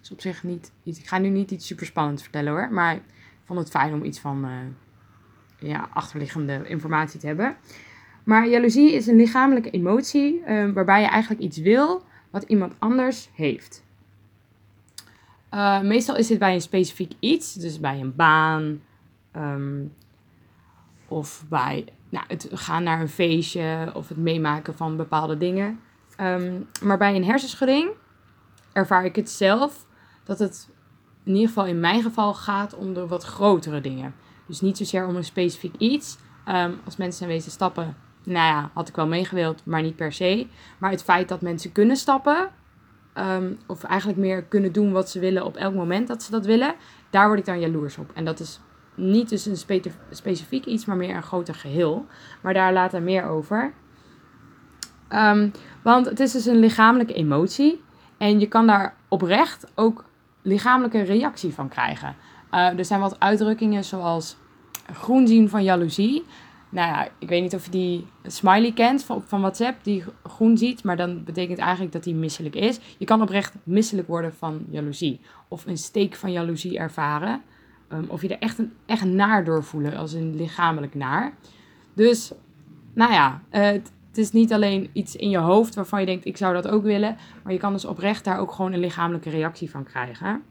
Dus 0.01 0.11
op 0.11 0.21
zich 0.21 0.43
niet 0.43 0.73
iets. 0.83 0.99
Ik 0.99 1.07
ga 1.07 1.19
nu 1.19 1.29
niet 1.29 1.51
iets 1.51 1.67
super 1.67 1.87
spannends 1.87 2.23
vertellen 2.23 2.53
hoor. 2.53 2.73
Maar 2.73 2.95
ik 2.95 3.03
vond 3.45 3.59
het 3.59 3.71
fijn 3.71 3.93
om 3.93 4.05
iets 4.05 4.19
van 4.19 4.45
uh, 4.45 5.71
ja, 5.71 5.89
achterliggende 5.93 6.69
informatie 6.69 7.21
te 7.21 7.27
hebben. 7.27 7.57
Maar 8.25 8.49
jaloezie 8.49 8.93
is 8.93 9.07
een 9.07 9.17
lichamelijke 9.17 9.71
emotie 9.71 10.43
um, 10.53 10.73
waarbij 10.73 11.01
je 11.01 11.09
eigenlijk 11.09 11.43
iets 11.43 11.59
wil 11.59 12.05
wat 12.31 12.43
iemand 12.43 12.75
anders 12.79 13.29
heeft. 13.35 13.85
Uh, 15.55 15.81
meestal 15.81 16.17
is 16.17 16.27
dit 16.27 16.39
bij 16.39 16.55
een 16.55 16.61
specifiek 16.61 17.13
iets, 17.19 17.55
dus 17.55 17.81
bij 17.81 18.01
een 18.01 18.15
baan 18.15 18.81
um, 19.37 19.93
of 21.09 21.45
bij 21.49 21.85
nou, 22.09 22.25
het 22.29 22.49
gaan 22.53 22.83
naar 22.83 23.01
een 23.01 23.09
feestje 23.09 23.91
of 23.95 24.09
het 24.09 24.19
meemaken 24.19 24.77
van 24.77 24.97
bepaalde 24.97 25.37
dingen. 25.37 25.81
Um, 26.21 26.67
maar 26.83 26.99
bij 26.99 27.17
een 27.17 27.25
hersenschudding 27.25 27.91
ervaar 28.73 29.05
ik 29.05 29.17
het 29.17 29.31
zelf 29.31 29.87
dat 30.25 30.39
het 30.39 30.69
in 31.25 31.33
ieder 31.33 31.49
geval 31.49 31.67
in 31.67 31.81
mijn 31.81 32.03
geval 32.03 32.35
gaat 32.35 32.75
om 32.75 32.95
de 32.95 33.07
wat 33.07 33.25
grotere 33.25 33.81
dingen. 33.81 34.15
Dus 34.47 34.61
niet 34.61 34.77
zozeer 34.77 35.07
om 35.07 35.17
een 35.17 35.25
specifiek 35.25 35.75
iets. 35.79 36.19
Um, 36.49 36.81
als 36.85 36.97
mensen 36.97 37.27
zijn 37.27 37.41
stappen, 37.41 37.97
nou 38.25 38.47
ja, 38.47 38.71
had 38.75 38.89
ik 38.89 38.95
wel 38.97 39.07
meegewild, 39.07 39.65
maar 39.65 39.83
niet 39.83 39.97
per 39.97 40.13
se. 40.13 40.47
Maar 40.79 40.91
het 40.91 41.03
feit 41.03 41.29
dat 41.29 41.41
mensen 41.41 41.73
kunnen 41.73 41.97
stappen, 41.97 42.51
um, 43.15 43.59
of 43.67 43.85
eigenlijk 43.85 44.19
meer 44.21 44.43
kunnen 44.43 44.73
doen 44.73 44.93
wat 44.93 45.11
ze 45.11 45.19
willen 45.19 45.45
op 45.45 45.57
elk 45.57 45.75
moment 45.75 46.09
dat 46.09 46.23
ze 46.23 46.31
dat 46.31 46.47
willen, 46.47 46.75
daar 47.11 47.27
word 47.27 47.39
ik 47.39 47.45
dan 47.45 47.61
jaloers 47.61 47.99
op. 47.99 48.11
En 48.15 48.25
dat 48.25 48.41
is 48.41 48.61
niet 48.95 49.29
dus 49.29 49.47
een 49.47 49.85
specifiek 50.11 50.65
iets, 50.65 50.85
maar 50.85 50.97
meer 50.97 51.17
een 51.17 51.23
groter 51.23 51.55
geheel. 51.55 52.07
Maar 52.41 52.55
daar 52.55 52.73
later 52.73 53.03
meer 53.03 53.25
over. 53.25 53.73
Um, 55.09 55.53
want 55.83 56.07
het 56.07 56.21
is 56.21 56.33
dus 56.33 56.47
een 56.47 56.59
lichamelijke 56.59 57.15
emotie. 57.15 57.83
En 58.17 58.41
je 58.41 58.49
kan 58.49 58.67
daar 58.67 58.95
oprecht 59.09 59.67
ook 59.75 60.05
lichamelijke 60.43 61.03
reactie 61.03 61.55
van 61.55 61.69
krijgen. 61.69 62.15
Uh, 62.53 62.79
er 62.79 62.85
zijn 62.85 63.01
wat 63.01 63.21
uitdrukkingen 63.21 63.85
zoals 63.85 64.37
groen 64.93 65.27
zien 65.27 65.49
van 65.49 65.63
jaloezie. 65.63 66.25
Nou 66.69 66.89
ja, 66.89 67.09
ik 67.19 67.29
weet 67.29 67.43
niet 67.43 67.55
of 67.55 67.65
je 67.65 67.71
die 67.71 68.07
smiley 68.23 68.73
kent 68.73 69.05
van, 69.05 69.23
van 69.27 69.41
WhatsApp, 69.41 69.85
die 69.85 70.05
groen 70.23 70.59
ziet. 70.59 70.85
Maar 70.85 70.97
dan 70.97 71.25
betekent 71.25 71.59
eigenlijk 71.59 71.93
dat 71.93 72.05
hij 72.05 72.15
misselijk 72.15 72.55
is. 72.55 72.81
Je 72.99 73.05
kan 73.05 73.23
oprecht 73.23 73.55
misselijk 73.63 74.09
worden 74.09 74.35
van 74.35 74.67
jaloezie. 74.69 75.21
Of 75.49 75.67
een 75.67 75.77
steek 75.77 76.15
van 76.15 76.33
jaloezie 76.33 76.79
ervaren. 76.79 77.43
Um, 77.93 78.05
of 78.09 78.23
je 78.23 78.29
er 78.29 78.39
echt, 78.39 78.59
een, 78.59 78.73
echt 78.87 79.05
naar 79.05 79.45
door 79.45 79.65
voelen, 79.65 79.97
als 79.97 80.13
een 80.13 80.37
lichamelijk 80.37 80.95
naar. 80.95 81.33
Dus, 81.95 82.33
nou 82.95 83.13
ja, 83.13 83.43
het, 83.49 83.93
het 84.11 84.19
is 84.19 84.33
niet 84.33 84.53
alleen 84.53 84.91
iets 84.93 85.17
in 85.17 85.31
je 85.31 85.39
hoofd 85.39 85.75
waarvan 85.75 86.01
je 86.01 86.07
denkt, 86.07 86.25
ik 86.25 86.37
zou 86.37 86.55
dat 86.55 86.69
ook 86.69 86.83
willen. 86.83 87.17
Maar 87.43 87.53
je 87.53 87.59
kan 87.59 87.73
dus 87.73 87.85
oprecht 87.85 88.25
daar 88.25 88.39
ook 88.39 88.53
gewoon 88.53 88.73
een 88.73 88.81
lichamelijke 88.81 89.31
reactie 89.31 89.71
van 89.71 89.85
krijgen. 89.85 90.43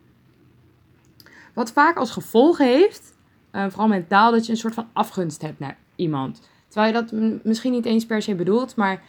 Wat 1.53 1.71
vaak 1.71 1.97
als 1.97 2.11
gevolg 2.11 2.57
heeft, 2.57 3.17
uh, 3.51 3.65
vooral 3.69 3.88
mentaal, 3.88 4.31
dat 4.31 4.45
je 4.45 4.51
een 4.51 4.57
soort 4.57 4.73
van 4.73 4.88
afgunst 4.94 5.41
hebt 5.41 5.59
naar 5.59 5.77
iemand. 5.95 6.50
Terwijl 6.67 6.93
je 6.93 7.01
dat 7.01 7.43
misschien 7.43 7.72
niet 7.72 7.86
eens 7.86 8.05
per 8.05 8.22
se 8.22 8.36
bedoelt, 8.36 8.75
maar 8.75 9.03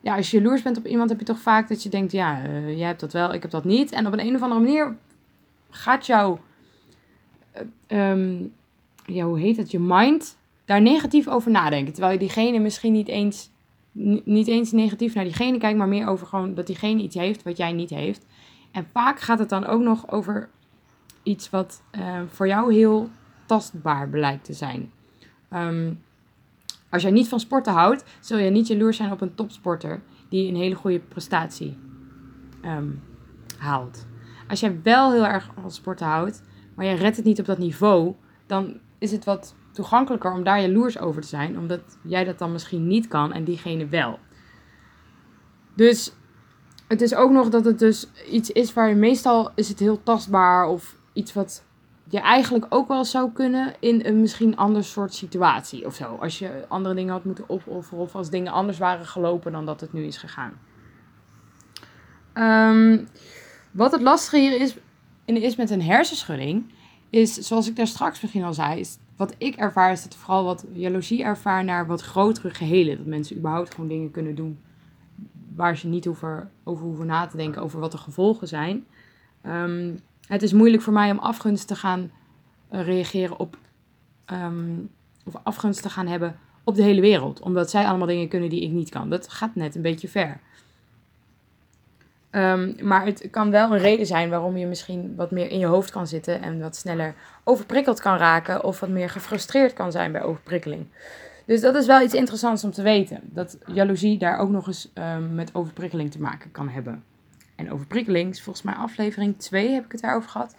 ja, 0.00 0.16
als 0.16 0.30
je 0.30 0.36
jaloers 0.40 0.62
bent 0.62 0.76
op 0.76 0.86
iemand, 0.86 1.10
heb 1.10 1.18
je 1.18 1.24
toch 1.24 1.40
vaak 1.40 1.68
dat 1.68 1.82
je 1.82 1.88
denkt, 1.88 2.12
ja, 2.12 2.46
uh, 2.46 2.78
jij 2.78 2.86
hebt 2.86 3.00
dat 3.00 3.12
wel, 3.12 3.34
ik 3.34 3.42
heb 3.42 3.50
dat 3.50 3.64
niet. 3.64 3.92
En 3.92 4.06
op 4.06 4.12
een, 4.12 4.34
of 4.34 4.42
andere 4.42 4.60
manier 4.60 4.96
gaat 5.70 6.06
jouw 6.06 6.40
um, 7.88 8.52
ja, 9.06 9.24
hoe 9.24 9.38
heet 9.38 9.56
het, 9.56 9.70
je 9.70 9.80
mind 9.80 10.38
daar 10.64 10.82
negatief 10.82 11.28
over 11.28 11.50
nadenken. 11.50 11.92
Terwijl 11.92 12.12
je 12.12 12.18
diegene 12.18 12.58
misschien 12.58 12.92
niet 12.92 13.08
eens, 13.08 13.50
niet 14.24 14.46
eens 14.46 14.72
negatief 14.72 15.14
naar 15.14 15.24
diegene 15.24 15.58
kijkt, 15.58 15.78
maar 15.78 15.88
meer 15.88 16.08
over 16.08 16.26
gewoon 16.26 16.54
dat 16.54 16.66
diegene 16.66 17.02
iets 17.02 17.16
heeft 17.16 17.42
wat 17.42 17.56
jij 17.56 17.72
niet 17.72 17.90
heeft. 17.90 18.26
En 18.72 18.86
vaak 18.92 19.20
gaat 19.20 19.38
het 19.38 19.48
dan 19.48 19.66
ook 19.66 19.80
nog 19.80 20.10
over 20.10 20.48
iets 21.22 21.50
wat 21.50 21.82
uh, 21.92 22.20
voor 22.28 22.46
jou 22.46 22.74
heel 22.74 23.08
tastbaar 23.46 24.08
blijkt 24.08 24.44
te 24.44 24.52
zijn. 24.52 24.92
Um, 25.52 26.02
als 26.90 27.02
jij 27.02 27.10
niet 27.10 27.28
van 27.28 27.40
sporten 27.40 27.72
houdt, 27.72 28.04
zul 28.20 28.38
je 28.38 28.50
niet 28.50 28.66
jaloers 28.66 28.96
zijn 28.96 29.12
op 29.12 29.20
een 29.20 29.34
topsporter 29.34 30.02
die 30.28 30.48
een 30.48 30.56
hele 30.56 30.74
goede 30.74 31.00
prestatie 31.00 31.76
um, 32.64 33.02
haalt. 33.58 34.06
Als 34.48 34.60
jij 34.60 34.80
wel 34.82 35.12
heel 35.12 35.26
erg 35.26 35.50
van 35.60 35.70
sporten 35.70 36.06
houdt, 36.06 36.42
maar 36.74 36.86
je 36.86 36.94
redt 36.94 37.16
het 37.16 37.24
niet 37.24 37.40
op 37.40 37.46
dat 37.46 37.58
niveau, 37.58 38.14
dan 38.46 38.78
is 38.98 39.12
het 39.12 39.24
wat 39.24 39.54
toegankelijker 39.74 40.32
om 40.32 40.44
daar 40.44 40.60
jaloers 40.60 40.98
over 40.98 41.22
te 41.22 41.28
zijn, 41.28 41.58
omdat 41.58 41.80
jij 42.02 42.24
dat 42.24 42.38
dan 42.38 42.52
misschien 42.52 42.86
niet 42.86 43.08
kan 43.08 43.32
en 43.32 43.44
diegene 43.44 43.86
wel. 43.86 44.18
Dus 45.74 46.12
het 46.88 47.00
is 47.00 47.14
ook 47.14 47.30
nog 47.30 47.48
dat 47.48 47.64
het 47.64 47.78
dus 47.78 48.06
iets 48.30 48.50
is 48.50 48.72
waar 48.72 48.88
je 48.88 48.94
meestal 48.94 49.50
is 49.54 49.68
het 49.68 49.78
heel 49.78 50.02
tastbaar 50.02 50.66
of 50.66 50.96
iets 51.12 51.32
wat 51.32 51.62
je 52.08 52.20
eigenlijk 52.20 52.66
ook 52.68 52.88
wel 52.88 53.04
zou 53.04 53.32
kunnen 53.32 53.74
in 53.80 54.00
een 54.04 54.20
misschien 54.20 54.56
ander 54.56 54.84
soort 54.84 55.14
situatie 55.14 55.86
of 55.86 55.94
zo. 55.94 56.16
Als 56.20 56.38
je 56.38 56.64
andere 56.68 56.94
dingen 56.94 57.12
had 57.12 57.24
moeten 57.24 57.48
opofferen 57.48 58.02
of 58.02 58.14
als 58.14 58.30
dingen 58.30 58.52
anders 58.52 58.78
waren 58.78 59.06
gelopen 59.06 59.52
dan 59.52 59.66
dat 59.66 59.80
het 59.80 59.92
nu 59.92 60.04
is 60.04 60.16
gegaan. 60.16 60.52
Um, 62.34 63.08
wat 63.70 63.92
het 63.92 64.02
lastige 64.02 64.38
hier 64.38 64.60
is, 64.60 64.76
is 65.24 65.56
met 65.56 65.70
een 65.70 65.82
hersenschudding, 65.82 66.72
is 67.10 67.34
zoals 67.34 67.68
ik 67.68 67.76
daar 67.76 67.86
straks 67.86 68.20
misschien 68.20 68.44
al 68.44 68.54
zei, 68.54 68.80
is 68.80 68.98
wat 69.16 69.34
ik 69.38 69.54
ervaar 69.54 69.92
is 69.92 70.02
dat 70.02 70.14
vooral 70.14 70.44
wat 70.44 70.64
jaloezie 70.72 71.22
ervaar 71.22 71.64
naar 71.64 71.86
wat 71.86 72.02
grotere 72.02 72.50
gehelen. 72.50 72.96
Dat 72.96 73.06
mensen 73.06 73.36
überhaupt 73.36 73.74
gewoon 73.74 73.88
dingen 73.88 74.10
kunnen 74.10 74.34
doen 74.34 74.58
waar 75.54 75.76
ze 75.76 75.88
niet 75.88 76.06
over, 76.06 76.48
over 76.64 76.84
hoeven 76.84 77.06
na 77.06 77.26
te 77.26 77.36
denken 77.36 77.62
over 77.62 77.80
wat 77.80 77.92
de 77.92 77.98
gevolgen 77.98 78.48
zijn. 78.48 78.84
Um, 79.46 79.98
het 80.26 80.42
is 80.42 80.52
moeilijk 80.52 80.82
voor 80.82 80.92
mij 80.92 81.10
om 81.10 81.18
afgunst 81.18 81.66
te 81.66 81.76
gaan 81.76 82.10
uh, 82.72 82.84
reageren 82.84 83.38
op 83.38 83.58
um, 84.32 84.90
of 85.24 85.34
afgunst 85.42 85.82
te 85.82 85.90
gaan 85.90 86.06
hebben 86.06 86.38
op 86.64 86.74
de 86.74 86.82
hele 86.82 87.00
wereld. 87.00 87.40
Omdat 87.40 87.70
zij 87.70 87.86
allemaal 87.86 88.06
dingen 88.06 88.28
kunnen 88.28 88.50
die 88.50 88.62
ik 88.62 88.70
niet 88.70 88.90
kan. 88.90 89.10
Dat 89.10 89.28
gaat 89.28 89.54
net 89.54 89.74
een 89.74 89.82
beetje 89.82 90.08
ver. 90.08 90.40
Ehm, 92.34 92.72
maar 92.82 93.04
het 93.04 93.28
kan 93.30 93.50
wel 93.50 93.72
een 93.72 93.78
reden 93.78 94.06
zijn 94.06 94.30
waarom 94.30 94.56
je 94.56 94.66
misschien 94.66 95.14
wat 95.16 95.30
meer 95.30 95.50
in 95.50 95.58
je 95.58 95.66
hoofd 95.66 95.90
kan 95.90 96.06
zitten 96.06 96.42
en 96.42 96.60
wat 96.60 96.76
sneller 96.76 97.14
overprikkeld 97.44 98.00
kan 98.00 98.16
raken 98.16 98.64
of 98.64 98.80
wat 98.80 98.88
meer 98.88 99.10
gefrustreerd 99.10 99.72
kan 99.72 99.92
zijn 99.92 100.12
bij 100.12 100.22
overprikkeling. 100.22 100.86
Dus 101.46 101.60
dat 101.60 101.74
is 101.74 101.86
wel 101.86 102.02
iets 102.02 102.14
interessants 102.14 102.64
om 102.64 102.70
te 102.70 102.82
weten. 102.82 103.20
Dat 103.22 103.58
jaloezie 103.66 104.18
daar 104.18 104.38
ook 104.38 104.50
nog 104.50 104.66
eens 104.66 104.90
um, 104.94 105.34
met 105.34 105.54
overprikkeling 105.54 106.10
te 106.10 106.20
maken 106.20 106.50
kan 106.50 106.68
hebben. 106.68 107.04
En 107.56 107.72
overprikkeling, 107.72 108.40
volgens 108.40 108.64
mij 108.64 108.74
aflevering 108.74 109.38
2 109.38 109.70
heb 109.70 109.84
ik 109.84 109.92
het 109.92 110.00
daarover 110.00 110.30
gehad, 110.30 110.56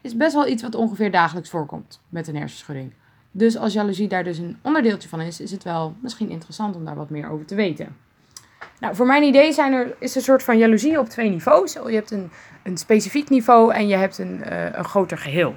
is 0.00 0.16
best 0.16 0.34
wel 0.34 0.48
iets 0.48 0.62
wat 0.62 0.74
ongeveer 0.74 1.10
dagelijks 1.10 1.50
voorkomt 1.50 2.00
met 2.08 2.28
een 2.28 2.36
hersenschudding. 2.36 2.92
Dus 3.30 3.56
als 3.56 3.72
jaloezie 3.72 4.08
daar 4.08 4.24
dus 4.24 4.38
een 4.38 4.58
onderdeeltje 4.62 5.08
van 5.08 5.20
is, 5.20 5.40
is 5.40 5.50
het 5.50 5.64
wel 5.64 5.94
misschien 6.02 6.30
interessant 6.30 6.76
om 6.76 6.84
daar 6.84 6.96
wat 6.96 7.10
meer 7.10 7.30
over 7.30 7.46
te 7.46 7.54
weten. 7.54 7.96
Nou, 8.80 8.94
voor 8.94 9.06
mijn 9.06 9.22
idee 9.22 9.52
zijn 9.52 9.72
er, 9.72 9.94
is 9.98 10.14
een 10.14 10.22
soort 10.22 10.42
van 10.42 10.58
jaloezie 10.58 10.98
op 10.98 11.08
twee 11.08 11.30
niveaus. 11.30 11.72
Je 11.72 11.94
hebt 11.94 12.10
een, 12.10 12.30
een 12.62 12.76
specifiek 12.76 13.28
niveau 13.28 13.74
en 13.74 13.88
je 13.88 13.96
hebt 13.96 14.18
een, 14.18 14.42
uh, 14.48 14.64
een 14.72 14.84
groter 14.84 15.18
geheel. 15.18 15.56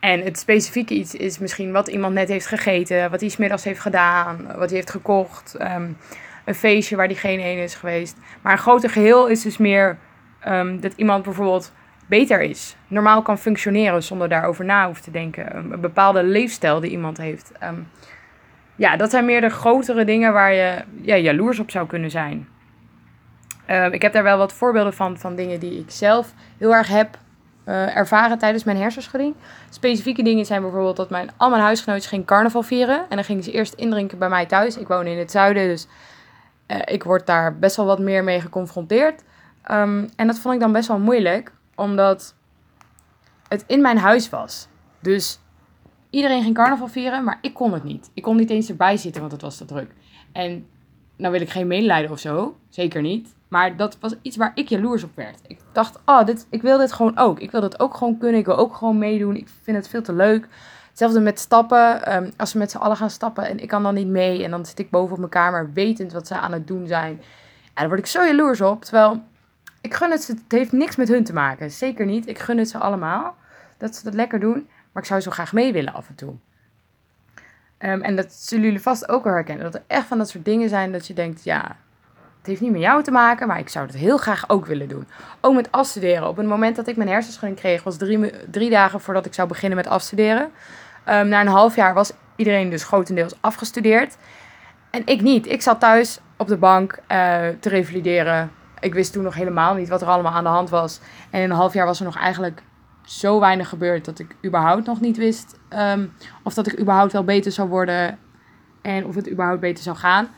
En 0.00 0.20
het 0.20 0.38
specifieke 0.38 0.94
iets 0.94 1.14
is 1.14 1.38
misschien 1.38 1.72
wat 1.72 1.88
iemand 1.88 2.14
net 2.14 2.28
heeft 2.28 2.46
gegeten, 2.46 3.10
wat 3.10 3.20
hij 3.20 3.28
smiddags 3.28 3.64
heeft 3.64 3.80
gedaan, 3.80 4.46
wat 4.46 4.68
hij 4.68 4.78
heeft 4.78 4.90
gekocht, 4.90 5.56
um, 5.60 5.96
een 6.44 6.54
feestje 6.54 6.96
waar 6.96 7.08
diegene 7.08 7.42
heen 7.42 7.58
is 7.58 7.74
geweest. 7.74 8.16
Maar 8.42 8.52
een 8.52 8.58
groter 8.58 8.90
geheel 8.90 9.26
is 9.26 9.42
dus 9.42 9.56
meer 9.56 9.98
um, 10.48 10.80
dat 10.80 10.92
iemand 10.96 11.24
bijvoorbeeld 11.24 11.72
beter 12.06 12.40
is, 12.40 12.76
normaal 12.86 13.22
kan 13.22 13.38
functioneren 13.38 14.02
zonder 14.02 14.28
daarover 14.28 14.64
na 14.64 14.86
hoeven 14.86 15.04
te 15.04 15.10
denken. 15.10 15.56
Een, 15.56 15.80
bepaalde 15.80 16.22
leefstijl 16.22 16.80
die 16.80 16.90
iemand 16.90 17.16
heeft. 17.16 17.52
Um, 17.62 17.88
ja, 18.76 18.96
dat 18.96 19.10
zijn 19.10 19.24
meer 19.24 19.40
de 19.40 19.50
grotere 19.50 20.04
dingen 20.04 20.32
waar 20.32 20.52
je 20.52 20.84
ja, 21.02 21.16
jaloers 21.16 21.58
op 21.58 21.70
zou 21.70 21.86
kunnen 21.86 22.10
zijn. 22.10 22.48
Uh, 23.70 23.92
ik 23.92 24.02
heb 24.02 24.12
daar 24.12 24.22
wel 24.22 24.38
wat 24.38 24.52
voorbeelden 24.52 24.94
van, 24.94 25.18
van 25.18 25.34
dingen 25.34 25.60
die 25.60 25.78
ik 25.78 25.90
zelf 25.90 26.34
heel 26.58 26.74
erg 26.74 26.88
heb 26.88 27.18
uh, 27.64 27.96
ervaren 27.96 28.38
tijdens 28.38 28.64
mijn 28.64 28.76
hersenschudding. 28.76 29.34
Specifieke 29.70 30.22
dingen 30.22 30.46
zijn 30.46 30.62
bijvoorbeeld 30.62 30.96
dat 30.96 31.10
mijn, 31.10 31.30
al 31.36 31.50
mijn 31.50 31.62
huisgenootjes 31.62 32.06
gingen 32.06 32.24
carnaval 32.24 32.62
vieren. 32.62 32.98
En 33.08 33.16
dan 33.16 33.24
gingen 33.24 33.42
ze 33.42 33.52
eerst 33.52 33.74
indrinken 33.74 34.18
bij 34.18 34.28
mij 34.28 34.46
thuis. 34.46 34.76
Ik 34.76 34.88
woon 34.88 35.06
in 35.06 35.18
het 35.18 35.30
zuiden, 35.30 35.68
dus 35.68 35.86
uh, 36.66 36.76
ik 36.84 37.02
word 37.02 37.26
daar 37.26 37.58
best 37.58 37.76
wel 37.76 37.86
wat 37.86 37.98
meer 37.98 38.24
mee 38.24 38.40
geconfronteerd. 38.40 39.22
Um, 39.70 40.08
en 40.16 40.26
dat 40.26 40.38
vond 40.38 40.54
ik 40.54 40.60
dan 40.60 40.72
best 40.72 40.88
wel 40.88 40.98
moeilijk, 40.98 41.52
omdat 41.74 42.34
het 43.48 43.64
in 43.66 43.80
mijn 43.80 43.98
huis 43.98 44.30
was. 44.30 44.68
Dus 45.00 45.40
Iedereen 46.16 46.42
ging 46.42 46.54
carnaval 46.54 46.88
vieren, 46.88 47.24
maar 47.24 47.38
ik 47.40 47.54
kon 47.54 47.72
het 47.72 47.84
niet. 47.84 48.10
Ik 48.14 48.22
kon 48.22 48.36
niet 48.36 48.50
eens 48.50 48.68
erbij 48.68 48.96
zitten, 48.96 49.20
want 49.20 49.32
het 49.32 49.42
was 49.42 49.56
te 49.56 49.64
druk. 49.64 49.90
En 50.32 50.66
nou 51.16 51.32
wil 51.32 51.40
ik 51.40 51.50
geen 51.50 51.66
medelijden 51.66 52.10
of 52.10 52.18
zo, 52.18 52.56
zeker 52.68 53.02
niet. 53.02 53.34
Maar 53.48 53.76
dat 53.76 53.96
was 54.00 54.14
iets 54.22 54.36
waar 54.36 54.52
ik 54.54 54.68
jaloers 54.68 55.02
op 55.02 55.10
werd. 55.14 55.40
Ik 55.46 55.58
dacht, 55.72 55.98
oh, 56.06 56.24
dit, 56.24 56.46
ik 56.50 56.62
wil 56.62 56.78
dit 56.78 56.92
gewoon 56.92 57.18
ook. 57.18 57.40
Ik 57.40 57.50
wil 57.50 57.60
dit 57.60 57.80
ook 57.80 57.94
gewoon 57.94 58.18
kunnen. 58.18 58.40
Ik 58.40 58.46
wil 58.46 58.56
ook 58.56 58.74
gewoon 58.74 58.98
meedoen. 58.98 59.36
Ik 59.36 59.48
vind 59.62 59.76
het 59.76 59.88
veel 59.88 60.02
te 60.02 60.12
leuk. 60.12 60.48
Hetzelfde 60.88 61.20
met 61.20 61.38
stappen. 61.38 62.14
Um, 62.16 62.30
als 62.36 62.52
we 62.52 62.58
met 62.58 62.70
z'n 62.70 62.76
allen 62.76 62.96
gaan 62.96 63.10
stappen 63.10 63.48
en 63.48 63.58
ik 63.58 63.68
kan 63.68 63.82
dan 63.82 63.94
niet 63.94 64.06
mee. 64.06 64.44
En 64.44 64.50
dan 64.50 64.66
zit 64.66 64.78
ik 64.78 64.90
boven 64.90 65.12
op 65.12 65.18
mijn 65.18 65.30
kamer 65.30 65.70
wetend 65.72 66.12
wat 66.12 66.26
ze 66.26 66.34
aan 66.34 66.52
het 66.52 66.66
doen 66.66 66.86
zijn. 66.86 67.12
En 67.12 67.20
daar 67.74 67.88
word 67.88 68.00
ik 68.00 68.06
zo 68.06 68.24
jaloers 68.24 68.60
op. 68.60 68.84
Terwijl, 68.84 69.22
ik 69.80 69.94
gun 69.94 70.10
het 70.10 70.22
ze. 70.22 70.32
Het 70.32 70.52
heeft 70.52 70.72
niks 70.72 70.96
met 70.96 71.08
hun 71.08 71.24
te 71.24 71.32
maken. 71.32 71.70
Zeker 71.70 72.06
niet. 72.06 72.28
Ik 72.28 72.38
gun 72.38 72.58
het 72.58 72.68
ze 72.68 72.78
allemaal. 72.78 73.34
Dat 73.78 73.96
ze 73.96 74.04
dat 74.04 74.14
lekker 74.14 74.40
doen. 74.40 74.68
Maar 74.96 75.04
ik 75.04 75.10
zou 75.10 75.20
zo 75.20 75.30
graag 75.30 75.52
mee 75.52 75.72
willen 75.72 75.92
af 75.92 76.08
en 76.08 76.14
toe. 76.14 76.34
Um, 77.78 78.02
en 78.02 78.16
dat 78.16 78.32
zullen 78.32 78.64
jullie 78.64 78.80
vast 78.80 79.08
ook 79.08 79.24
wel 79.24 79.32
herkennen. 79.32 79.64
Dat 79.64 79.74
er 79.74 79.82
echt 79.86 80.06
van 80.06 80.18
dat 80.18 80.28
soort 80.28 80.44
dingen 80.44 80.68
zijn 80.68 80.92
dat 80.92 81.06
je 81.06 81.14
denkt, 81.14 81.44
ja, 81.44 81.76
het 82.38 82.46
heeft 82.46 82.60
niet 82.60 82.70
met 82.70 82.80
jou 82.80 83.02
te 83.02 83.10
maken, 83.10 83.46
maar 83.46 83.58
ik 83.58 83.68
zou 83.68 83.86
het 83.86 83.96
heel 83.96 84.16
graag 84.16 84.48
ook 84.48 84.66
willen 84.66 84.88
doen. 84.88 85.06
Ook 85.40 85.54
met 85.54 85.72
afstuderen. 85.72 86.28
Op 86.28 86.36
het 86.36 86.46
moment 86.46 86.76
dat 86.76 86.86
ik 86.86 86.96
mijn 86.96 87.08
hersenschudding 87.08 87.60
kreeg, 87.60 87.82
was 87.82 87.96
drie, 87.96 88.32
drie 88.50 88.70
dagen 88.70 89.00
voordat 89.00 89.26
ik 89.26 89.34
zou 89.34 89.48
beginnen 89.48 89.76
met 89.76 89.86
afstuderen. 89.86 90.50
Um, 91.08 91.28
na 91.28 91.40
een 91.40 91.46
half 91.46 91.76
jaar 91.76 91.94
was 91.94 92.12
iedereen 92.36 92.70
dus 92.70 92.84
grotendeels 92.84 93.34
afgestudeerd. 93.40 94.16
En 94.90 95.02
ik 95.04 95.20
niet. 95.20 95.46
Ik 95.46 95.62
zat 95.62 95.80
thuis 95.80 96.20
op 96.36 96.46
de 96.46 96.56
bank 96.56 96.92
uh, 96.92 96.98
te 97.60 97.68
revalideren. 97.68 98.50
Ik 98.80 98.94
wist 98.94 99.12
toen 99.12 99.22
nog 99.22 99.34
helemaal 99.34 99.74
niet 99.74 99.88
wat 99.88 100.02
er 100.02 100.08
allemaal 100.08 100.32
aan 100.32 100.44
de 100.44 100.50
hand 100.50 100.70
was. 100.70 101.00
En 101.30 101.42
in 101.42 101.50
een 101.50 101.56
half 101.56 101.72
jaar 101.72 101.86
was 101.86 101.98
er 101.98 102.04
nog 102.04 102.18
eigenlijk 102.18 102.62
zo 103.06 103.40
weinig 103.40 103.68
gebeurd 103.68 104.04
dat 104.04 104.18
ik 104.18 104.36
überhaupt 104.44 104.86
nog 104.86 105.00
niet 105.00 105.16
wist 105.16 105.58
um, 105.70 106.12
of 106.42 106.54
dat 106.54 106.66
ik 106.66 106.80
überhaupt 106.80 107.12
wel 107.12 107.24
beter 107.24 107.52
zou 107.52 107.68
worden 107.68 108.18
en 108.82 109.06
of 109.06 109.14
het 109.14 109.30
überhaupt 109.30 109.60
beter 109.60 109.84
zou 109.84 109.96
gaan. 109.96 110.28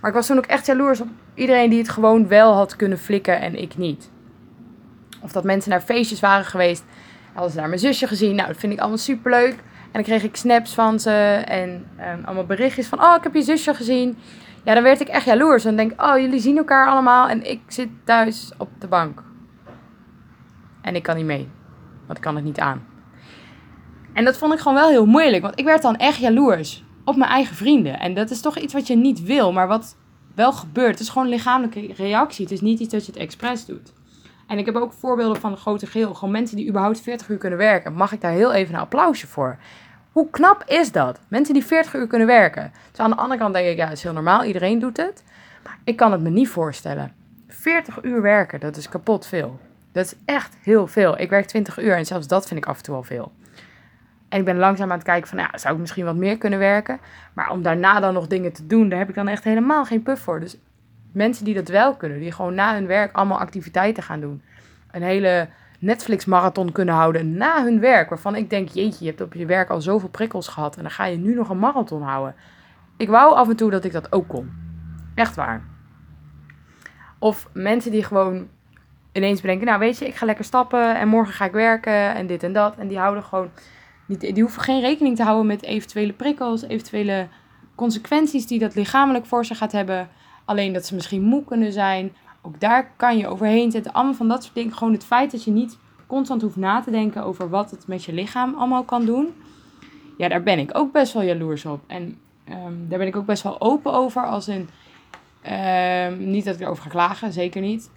Maar 0.00 0.10
ik 0.10 0.16
was 0.16 0.26
toen 0.26 0.36
ook 0.36 0.46
echt 0.46 0.66
jaloers 0.66 1.00
op 1.00 1.08
iedereen 1.34 1.70
die 1.70 1.78
het 1.78 1.88
gewoon 1.88 2.28
wel 2.28 2.54
had 2.54 2.76
kunnen 2.76 2.98
flikken 2.98 3.40
en 3.40 3.60
ik 3.62 3.76
niet. 3.76 4.10
Of 5.20 5.32
dat 5.32 5.44
mensen 5.44 5.70
naar 5.70 5.80
feestjes 5.80 6.20
waren 6.20 6.44
geweest. 6.44 6.84
Hadden 7.32 7.50
ze 7.50 7.56
daar 7.58 7.68
mijn 7.68 7.80
zusje 7.80 8.06
gezien. 8.06 8.34
Nou, 8.34 8.48
dat 8.48 8.56
vind 8.56 8.72
ik 8.72 8.78
allemaal 8.78 8.98
superleuk. 8.98 9.52
En 9.54 9.92
dan 9.92 10.02
kreeg 10.02 10.22
ik 10.22 10.36
snaps 10.36 10.74
van 10.74 11.00
ze 11.00 11.42
en 11.46 11.86
um, 12.00 12.24
allemaal 12.24 12.46
berichtjes 12.46 12.86
van... 12.86 13.02
Oh, 13.02 13.14
ik 13.16 13.22
heb 13.22 13.34
je 13.34 13.42
zusje 13.42 13.74
gezien. 13.74 14.18
Ja, 14.64 14.74
dan 14.74 14.82
werd 14.82 15.00
ik 15.00 15.08
echt 15.08 15.24
jaloers. 15.24 15.64
En 15.64 15.76
denk 15.76 16.02
oh, 16.02 16.18
jullie 16.18 16.40
zien 16.40 16.56
elkaar 16.56 16.88
allemaal 16.88 17.28
en 17.28 17.50
ik 17.50 17.60
zit 17.66 17.88
thuis 18.04 18.52
op 18.58 18.68
de 18.78 18.88
bank. 18.88 19.22
En 20.82 20.94
ik 20.94 21.02
kan 21.02 21.16
niet 21.16 21.24
mee. 21.24 21.48
Want 22.08 22.18
ik 22.18 22.24
kan 22.24 22.36
het 22.36 22.44
niet 22.44 22.60
aan. 22.60 22.86
En 24.12 24.24
dat 24.24 24.36
vond 24.36 24.52
ik 24.52 24.58
gewoon 24.58 24.78
wel 24.78 24.88
heel 24.88 25.06
moeilijk. 25.06 25.42
Want 25.42 25.58
ik 25.58 25.64
werd 25.64 25.82
dan 25.82 25.96
echt 25.96 26.18
jaloers 26.18 26.84
op 27.04 27.16
mijn 27.16 27.30
eigen 27.30 27.56
vrienden. 27.56 27.98
En 27.98 28.14
dat 28.14 28.30
is 28.30 28.40
toch 28.40 28.58
iets 28.58 28.72
wat 28.72 28.86
je 28.86 28.96
niet 28.96 29.22
wil, 29.22 29.52
maar 29.52 29.68
wat 29.68 29.96
wel 30.34 30.52
gebeurt. 30.52 30.90
Het 30.90 31.00
is 31.00 31.08
gewoon 31.08 31.26
een 31.26 31.34
lichamelijke 31.34 31.92
reactie. 31.96 32.44
Het 32.44 32.54
is 32.54 32.60
niet 32.60 32.80
iets 32.80 32.92
dat 32.92 33.06
je 33.06 33.12
het 33.12 33.20
expres 33.20 33.64
doet. 33.64 33.92
En 34.46 34.58
ik 34.58 34.66
heb 34.66 34.74
ook 34.74 34.92
voorbeelden 34.92 35.40
van 35.40 35.56
grote 35.56 35.86
geel. 35.86 36.14
Gewoon 36.14 36.30
mensen 36.30 36.56
die 36.56 36.68
überhaupt 36.68 37.00
40 37.00 37.28
uur 37.28 37.38
kunnen 37.38 37.58
werken. 37.58 37.92
Mag 37.92 38.12
ik 38.12 38.20
daar 38.20 38.32
heel 38.32 38.52
even 38.52 38.74
een 38.74 38.80
applausje 38.80 39.26
voor? 39.26 39.58
Hoe 40.12 40.30
knap 40.30 40.64
is 40.66 40.92
dat? 40.92 41.20
Mensen 41.28 41.54
die 41.54 41.64
40 41.64 41.94
uur 41.94 42.06
kunnen 42.06 42.26
werken. 42.26 42.72
Dus 42.90 43.00
aan 43.00 43.10
de 43.10 43.16
andere 43.16 43.40
kant 43.40 43.54
denk 43.54 43.68
ik, 43.68 43.76
ja, 43.76 43.84
dat 43.84 43.96
is 43.96 44.02
heel 44.02 44.12
normaal. 44.12 44.44
Iedereen 44.44 44.78
doet 44.78 44.96
het. 44.96 45.24
Maar 45.64 45.78
ik 45.84 45.96
kan 45.96 46.12
het 46.12 46.20
me 46.20 46.30
niet 46.30 46.48
voorstellen. 46.48 47.12
40 47.48 48.02
uur 48.02 48.22
werken, 48.22 48.60
dat 48.60 48.76
is 48.76 48.88
kapot 48.88 49.26
veel. 49.26 49.58
Dat 49.98 50.06
is 50.06 50.14
echt 50.24 50.56
heel 50.62 50.86
veel. 50.86 51.20
Ik 51.20 51.30
werk 51.30 51.46
20 51.46 51.78
uur 51.78 51.96
en 51.96 52.06
zelfs 52.06 52.26
dat 52.26 52.46
vind 52.46 52.60
ik 52.60 52.66
af 52.66 52.76
en 52.76 52.82
toe 52.82 52.94
al 52.94 53.02
veel. 53.02 53.32
En 54.28 54.38
ik 54.38 54.44
ben 54.44 54.56
langzaam 54.56 54.90
aan 54.90 54.96
het 54.96 55.06
kijken 55.06 55.28
van, 55.28 55.38
ja, 55.38 55.50
zou 55.54 55.74
ik 55.74 55.80
misschien 55.80 56.04
wat 56.04 56.16
meer 56.16 56.38
kunnen 56.38 56.58
werken? 56.58 56.98
Maar 57.34 57.50
om 57.50 57.62
daarna 57.62 58.00
dan 58.00 58.14
nog 58.14 58.26
dingen 58.26 58.52
te 58.52 58.66
doen, 58.66 58.88
daar 58.88 58.98
heb 58.98 59.08
ik 59.08 59.14
dan 59.14 59.28
echt 59.28 59.44
helemaal 59.44 59.84
geen 59.84 60.02
puff 60.02 60.22
voor. 60.22 60.40
Dus 60.40 60.56
mensen 61.12 61.44
die 61.44 61.54
dat 61.54 61.68
wel 61.68 61.94
kunnen, 61.94 62.20
die 62.20 62.32
gewoon 62.32 62.54
na 62.54 62.74
hun 62.74 62.86
werk 62.86 63.12
allemaal 63.12 63.38
activiteiten 63.38 64.02
gaan 64.02 64.20
doen. 64.20 64.42
Een 64.90 65.02
hele 65.02 65.48
Netflix-marathon 65.78 66.72
kunnen 66.72 66.94
houden 66.94 67.36
na 67.36 67.62
hun 67.62 67.80
werk. 67.80 68.08
Waarvan 68.08 68.34
ik 68.34 68.50
denk, 68.50 68.68
jeetje, 68.68 69.04
je 69.04 69.10
hebt 69.10 69.20
op 69.20 69.34
je 69.34 69.46
werk 69.46 69.70
al 69.70 69.80
zoveel 69.80 70.08
prikkels 70.08 70.48
gehad. 70.48 70.76
En 70.76 70.82
dan 70.82 70.90
ga 70.90 71.04
je 71.04 71.16
nu 71.16 71.34
nog 71.34 71.48
een 71.48 71.58
marathon 71.58 72.02
houden. 72.02 72.34
Ik 72.96 73.08
wou 73.08 73.34
af 73.34 73.48
en 73.48 73.56
toe 73.56 73.70
dat 73.70 73.84
ik 73.84 73.92
dat 73.92 74.12
ook 74.12 74.28
kon. 74.28 74.52
Echt 75.14 75.34
waar. 75.36 75.62
Of 77.18 77.48
mensen 77.52 77.90
die 77.90 78.04
gewoon 78.04 78.48
ineens 79.12 79.40
bedenken, 79.40 79.66
nou 79.66 79.78
weet 79.78 79.98
je, 79.98 80.06
ik 80.06 80.14
ga 80.14 80.26
lekker 80.26 80.44
stappen 80.44 80.96
en 80.96 81.08
morgen 81.08 81.34
ga 81.34 81.44
ik 81.44 81.52
werken 81.52 82.14
en 82.14 82.26
dit 82.26 82.42
en 82.42 82.52
dat. 82.52 82.76
En 82.76 82.88
die 82.88 82.98
houden 82.98 83.22
gewoon, 83.22 83.50
niet, 84.06 84.20
die 84.20 84.42
hoeven 84.42 84.62
geen 84.62 84.80
rekening 84.80 85.16
te 85.16 85.22
houden 85.22 85.46
met 85.46 85.62
eventuele 85.62 86.12
prikkels, 86.12 86.62
eventuele 86.62 87.28
consequenties 87.74 88.46
die 88.46 88.58
dat 88.58 88.74
lichamelijk 88.74 89.26
voor 89.26 89.46
ze 89.46 89.54
gaat 89.54 89.72
hebben. 89.72 90.08
Alleen 90.44 90.72
dat 90.72 90.86
ze 90.86 90.94
misschien 90.94 91.22
moe 91.22 91.44
kunnen 91.44 91.72
zijn. 91.72 92.12
Ook 92.42 92.60
daar 92.60 92.90
kan 92.96 93.18
je 93.18 93.28
overheen 93.28 93.70
zetten. 93.70 93.92
Allemaal 93.92 94.14
van 94.14 94.28
dat 94.28 94.42
soort 94.42 94.54
dingen. 94.54 94.72
Gewoon 94.72 94.92
het 94.92 95.04
feit 95.04 95.30
dat 95.30 95.44
je 95.44 95.50
niet 95.50 95.78
constant 96.06 96.42
hoeft 96.42 96.56
na 96.56 96.80
te 96.80 96.90
denken 96.90 97.24
over 97.24 97.48
wat 97.48 97.70
het 97.70 97.86
met 97.86 98.04
je 98.04 98.12
lichaam 98.12 98.54
allemaal 98.54 98.84
kan 98.84 99.04
doen. 99.04 99.34
Ja, 100.16 100.28
daar 100.28 100.42
ben 100.42 100.58
ik 100.58 100.70
ook 100.78 100.92
best 100.92 101.12
wel 101.12 101.22
jaloers 101.22 101.64
op. 101.64 101.80
En 101.86 102.18
um, 102.48 102.86
daar 102.88 102.98
ben 102.98 103.06
ik 103.06 103.16
ook 103.16 103.26
best 103.26 103.42
wel 103.42 103.60
open 103.60 103.92
over. 103.92 104.26
Als 104.26 104.48
in, 104.48 104.68
um, 105.50 106.30
niet 106.30 106.44
dat 106.44 106.54
ik 106.54 106.60
erover 106.60 106.82
ga 106.82 106.90
klagen, 106.90 107.32
zeker 107.32 107.60
niet. 107.60 107.90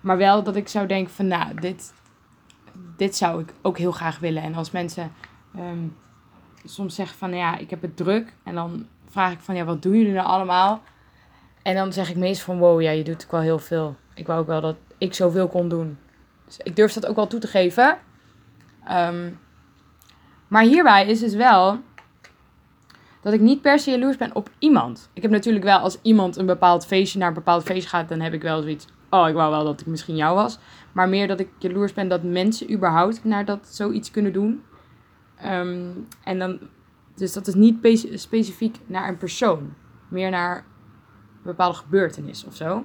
Maar 0.00 0.16
wel 0.16 0.42
dat 0.42 0.56
ik 0.56 0.68
zou 0.68 0.86
denken 0.86 1.14
van, 1.14 1.26
nou, 1.26 1.54
dit, 1.54 1.94
dit 2.96 3.16
zou 3.16 3.40
ik 3.40 3.52
ook 3.62 3.78
heel 3.78 3.92
graag 3.92 4.18
willen. 4.18 4.42
En 4.42 4.54
als 4.54 4.70
mensen 4.70 5.12
um, 5.56 5.96
soms 6.64 6.94
zeggen 6.94 7.18
van, 7.18 7.34
ja, 7.34 7.56
ik 7.56 7.70
heb 7.70 7.82
het 7.82 7.96
druk. 7.96 8.34
En 8.42 8.54
dan 8.54 8.86
vraag 9.08 9.32
ik 9.32 9.40
van, 9.40 9.54
ja, 9.54 9.64
wat 9.64 9.82
doen 9.82 9.96
jullie 9.96 10.12
nou 10.12 10.26
allemaal? 10.26 10.82
En 11.62 11.74
dan 11.74 11.92
zeg 11.92 12.10
ik 12.10 12.16
meestal 12.16 12.44
van, 12.44 12.58
wow, 12.58 12.80
ja, 12.80 12.90
je 12.90 13.04
doet 13.04 13.24
ook 13.24 13.30
wel 13.30 13.40
heel 13.40 13.58
veel. 13.58 13.96
Ik 14.14 14.26
wou 14.26 14.40
ook 14.40 14.46
wel 14.46 14.60
dat 14.60 14.76
ik 14.98 15.14
zoveel 15.14 15.48
kon 15.48 15.68
doen. 15.68 15.98
Dus 16.46 16.58
ik 16.58 16.76
durf 16.76 16.92
dat 16.92 17.06
ook 17.06 17.16
wel 17.16 17.26
toe 17.26 17.40
te 17.40 17.46
geven. 17.46 17.98
Um, 18.90 19.38
maar 20.48 20.62
hierbij 20.62 21.06
is 21.06 21.20
het 21.20 21.34
wel 21.34 21.78
dat 23.20 23.32
ik 23.32 23.40
niet 23.40 23.62
per 23.62 23.78
se 23.78 23.90
jaloers 23.90 24.16
ben 24.16 24.34
op 24.34 24.50
iemand. 24.58 25.10
Ik 25.12 25.22
heb 25.22 25.30
natuurlijk 25.30 25.64
wel, 25.64 25.78
als 25.78 25.98
iemand 26.02 26.36
een 26.36 26.46
bepaald 26.46 26.86
feestje 26.86 27.18
naar 27.18 27.28
een 27.28 27.34
bepaald 27.34 27.62
feestje 27.62 27.88
gaat, 27.88 28.08
dan 28.08 28.20
heb 28.20 28.32
ik 28.32 28.42
wel 28.42 28.60
zoiets 28.60 28.86
oh, 29.10 29.28
ik 29.28 29.34
wou 29.34 29.50
wel 29.50 29.64
dat 29.64 29.80
ik 29.80 29.86
misschien 29.86 30.16
jou 30.16 30.34
was. 30.34 30.58
Maar 30.92 31.08
meer 31.08 31.28
dat 31.28 31.40
ik 31.40 31.48
jaloers 31.58 31.92
ben 31.92 32.08
dat 32.08 32.22
mensen 32.22 32.72
überhaupt 32.72 33.24
naar 33.24 33.44
dat 33.44 33.66
zoiets 33.66 34.10
kunnen 34.10 34.32
doen. 34.32 34.62
Um, 35.44 36.06
en 36.24 36.38
dan 36.38 36.58
Dus 37.14 37.32
dat 37.32 37.46
is 37.46 37.54
niet 37.54 38.00
specifiek 38.14 38.76
naar 38.86 39.08
een 39.08 39.16
persoon, 39.16 39.74
meer 40.08 40.30
naar 40.30 40.56
een 40.56 41.42
bepaalde 41.42 41.76
gebeurtenis 41.76 42.44
of 42.44 42.54
zo. 42.54 42.84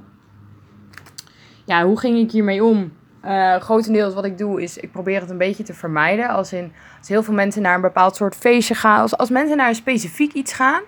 Ja, 1.65 1.85
hoe 1.85 1.99
ging 1.99 2.17
ik 2.17 2.31
hiermee 2.31 2.63
om? 2.63 2.93
Uh, 3.25 3.55
grotendeels 3.55 4.13
wat 4.13 4.25
ik 4.25 4.37
doe 4.37 4.61
is, 4.61 4.77
ik 4.77 4.91
probeer 4.91 5.21
het 5.21 5.29
een 5.29 5.37
beetje 5.37 5.63
te 5.63 5.73
vermijden. 5.73 6.29
Als, 6.29 6.53
in, 6.53 6.73
als 6.99 7.07
heel 7.07 7.23
veel 7.23 7.33
mensen 7.33 7.61
naar 7.61 7.75
een 7.75 7.81
bepaald 7.81 8.15
soort 8.15 8.35
feestje 8.35 8.75
gaan. 8.75 9.01
Als, 9.01 9.17
als 9.17 9.29
mensen 9.29 9.57
naar 9.57 9.67
een 9.67 9.75
specifiek 9.75 10.33
iets 10.33 10.53
gaan. 10.53 10.81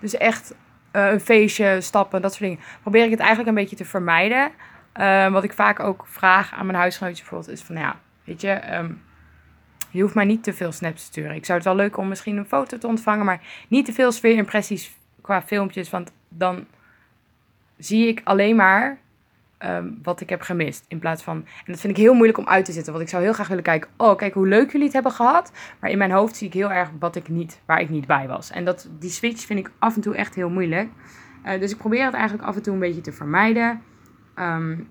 Dus 0.00 0.16
echt 0.16 0.54
uh, 0.92 1.10
een 1.10 1.20
feestje, 1.20 1.80
stappen, 1.80 2.22
dat 2.22 2.30
soort 2.34 2.44
dingen. 2.44 2.64
Probeer 2.82 3.04
ik 3.04 3.10
het 3.10 3.18
eigenlijk 3.18 3.48
een 3.48 3.54
beetje 3.54 3.76
te 3.76 3.84
vermijden. 3.84 4.50
Uh, 4.96 5.32
wat 5.32 5.44
ik 5.44 5.52
vaak 5.52 5.80
ook 5.80 6.06
vraag 6.06 6.52
aan 6.52 6.66
mijn 6.66 6.78
huisgenootje 6.78 7.22
bijvoorbeeld 7.22 7.52
is 7.52 7.62
van, 7.62 7.76
ja, 7.76 7.96
weet 8.24 8.40
je... 8.40 8.74
Um, 8.74 9.02
je 9.92 10.02
hoeft 10.02 10.14
mij 10.14 10.24
niet 10.24 10.42
te 10.42 10.52
veel 10.52 10.72
snaps 10.72 11.00
te 11.00 11.06
sturen. 11.06 11.34
Ik 11.34 11.44
zou 11.44 11.58
het 11.58 11.66
wel 11.66 11.76
leuk 11.76 11.96
om 11.96 12.08
misschien 12.08 12.36
een 12.36 12.46
foto 12.46 12.78
te 12.78 12.86
ontvangen, 12.86 13.24
maar 13.24 13.40
niet 13.68 13.84
te 13.84 13.92
veel 13.92 14.12
sfeerimpressies 14.12 14.92
qua 15.20 15.42
filmpjes. 15.42 15.90
Want 15.90 16.12
dan 16.28 16.66
zie 17.76 18.08
ik 18.08 18.20
alleen 18.24 18.56
maar 18.56 18.98
Ehm, 19.60 19.88
wat 20.02 20.20
ik 20.20 20.28
heb 20.28 20.40
gemist. 20.40 20.84
In 20.88 20.98
plaats 20.98 21.22
van. 21.22 21.36
En 21.36 21.72
dat 21.72 21.80
vind 21.80 21.96
ik 21.96 22.02
heel 22.02 22.14
moeilijk 22.14 22.38
om 22.38 22.46
uit 22.46 22.64
te 22.64 22.72
zetten. 22.72 22.92
Want 22.92 23.04
ik 23.04 23.10
zou 23.10 23.22
heel 23.22 23.32
graag 23.32 23.48
willen 23.48 23.62
kijken. 23.62 23.90
Oh, 23.96 24.16
kijk 24.16 24.34
hoe 24.34 24.48
leuk 24.48 24.70
jullie 24.70 24.86
het 24.86 24.92
hebben 24.92 25.12
gehad. 25.12 25.52
Maar 25.80 25.90
in 25.90 25.98
mijn 25.98 26.10
hoofd 26.10 26.36
zie 26.36 26.46
ik 26.46 26.52
heel 26.52 26.72
erg 26.72 26.90
wat 26.98 27.16
ik 27.16 27.28
niet, 27.28 27.60
waar 27.66 27.80
ik 27.80 27.88
niet 27.88 28.06
bij 28.06 28.28
was. 28.28 28.50
En 28.50 28.64
dat, 28.64 28.88
die 28.98 29.10
switch 29.10 29.46
vind 29.46 29.58
ik 29.58 29.70
af 29.78 29.94
en 29.94 30.00
toe 30.00 30.14
echt 30.14 30.34
heel 30.34 30.48
moeilijk. 30.48 30.88
Uh, 31.46 31.60
dus 31.60 31.70
ik 31.70 31.76
probeer 31.76 32.04
het 32.04 32.14
eigenlijk 32.14 32.48
af 32.48 32.56
en 32.56 32.62
toe 32.62 32.72
een 32.74 32.80
beetje 32.80 33.00
te 33.00 33.12
vermijden. 33.12 33.82
Um, 34.38 34.88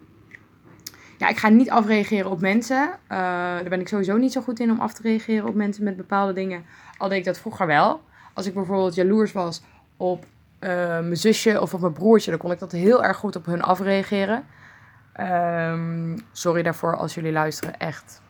ja, 1.17 1.27
ik 1.27 1.38
ga 1.38 1.50
niet 1.50 1.69
afreageren 1.69 2.31
op 2.31 2.41
mensen. 2.41 2.88
Uh, 2.88 3.17
daar 3.58 3.69
ben 3.69 3.79
ik 3.79 3.88
sowieso 3.88 4.17
niet 4.17 4.31
zo 4.31 4.41
goed 4.41 4.60
in 4.60 4.72
om 4.72 4.79
af 4.79 4.93
te 4.93 5.01
reageren 5.01 5.48
op 5.48 5.55
mensen 5.55 5.84
met 5.84 5.98
bepaalde 5.98 6.34
dingen. 6.34 6.65
Al 6.98 7.10
deed 7.10 7.17
ik 7.17 7.25
dat 7.25 7.39
vroeger 7.39 7.67
wel. 7.67 8.01
Als 8.34 8.46
ik 8.46 8.53
bijvoorbeeld 8.53 8.96
jaloers 8.96 9.31
was 9.31 9.63
op 9.98 10.25
uh, 10.60 10.69
mijn 10.69 11.17
zusje 11.17 11.62
of 11.62 11.74
op 11.74 11.81
mijn 11.81 11.93
broertje, 11.93 12.29
dan 12.29 12.39
kon 12.39 12.51
ik 12.51 12.60
dat 12.60 12.72
heel 12.72 13.03
erg 13.03 13.17
goed 13.17 13.36
op 13.36 13.46
hun 13.46 13.62
afreageren. 13.62 14.46
Um, 15.19 16.17
sorry 16.31 16.63
daarvoor 16.63 16.96
als 16.96 17.13
jullie 17.13 17.31
luisteren. 17.31 17.79
Echt. 17.79 18.22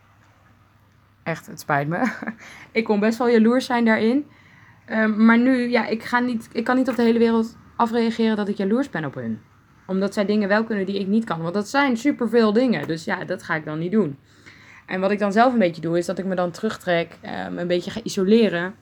Echt, 1.22 1.46
het 1.46 1.60
spijt 1.60 1.88
me. 1.88 2.12
ik 2.72 2.84
kon 2.84 3.00
best 3.00 3.18
wel 3.18 3.28
jaloers 3.28 3.66
zijn 3.66 3.84
daarin. 3.84 4.26
Um, 4.86 5.24
maar 5.24 5.38
nu, 5.38 5.68
ja, 5.68 5.86
ik, 5.86 6.02
ga 6.02 6.18
niet, 6.18 6.48
ik 6.52 6.64
kan 6.64 6.76
niet 6.76 6.88
op 6.88 6.96
de 6.96 7.02
hele 7.02 7.18
wereld 7.18 7.56
afreageren 7.76 8.36
dat 8.36 8.48
ik 8.48 8.56
jaloers 8.56 8.90
ben 8.90 9.04
op 9.04 9.14
hun. 9.14 9.40
Omdat 9.90 10.14
zij 10.14 10.24
dingen 10.24 10.48
wel 10.48 10.64
kunnen 10.64 10.86
die 10.86 10.98
ik 10.98 11.06
niet 11.06 11.24
kan. 11.24 11.40
Want 11.40 11.54
dat 11.54 11.68
zijn 11.68 11.96
superveel 11.96 12.52
dingen. 12.52 12.86
Dus 12.86 13.04
ja, 13.04 13.24
dat 13.24 13.42
ga 13.42 13.54
ik 13.54 13.64
dan 13.64 13.78
niet 13.78 13.92
doen. 13.92 14.18
En 14.86 15.00
wat 15.00 15.10
ik 15.10 15.18
dan 15.18 15.32
zelf 15.32 15.52
een 15.52 15.58
beetje 15.58 15.80
doe, 15.80 15.98
is 15.98 16.06
dat 16.06 16.18
ik 16.18 16.24
me 16.24 16.34
dan 16.34 16.50
terugtrek. 16.50 17.18
Um, 17.46 17.58
een 17.58 17.66
beetje 17.66 17.90
ga 17.90 18.00
isoleren. 18.02 18.74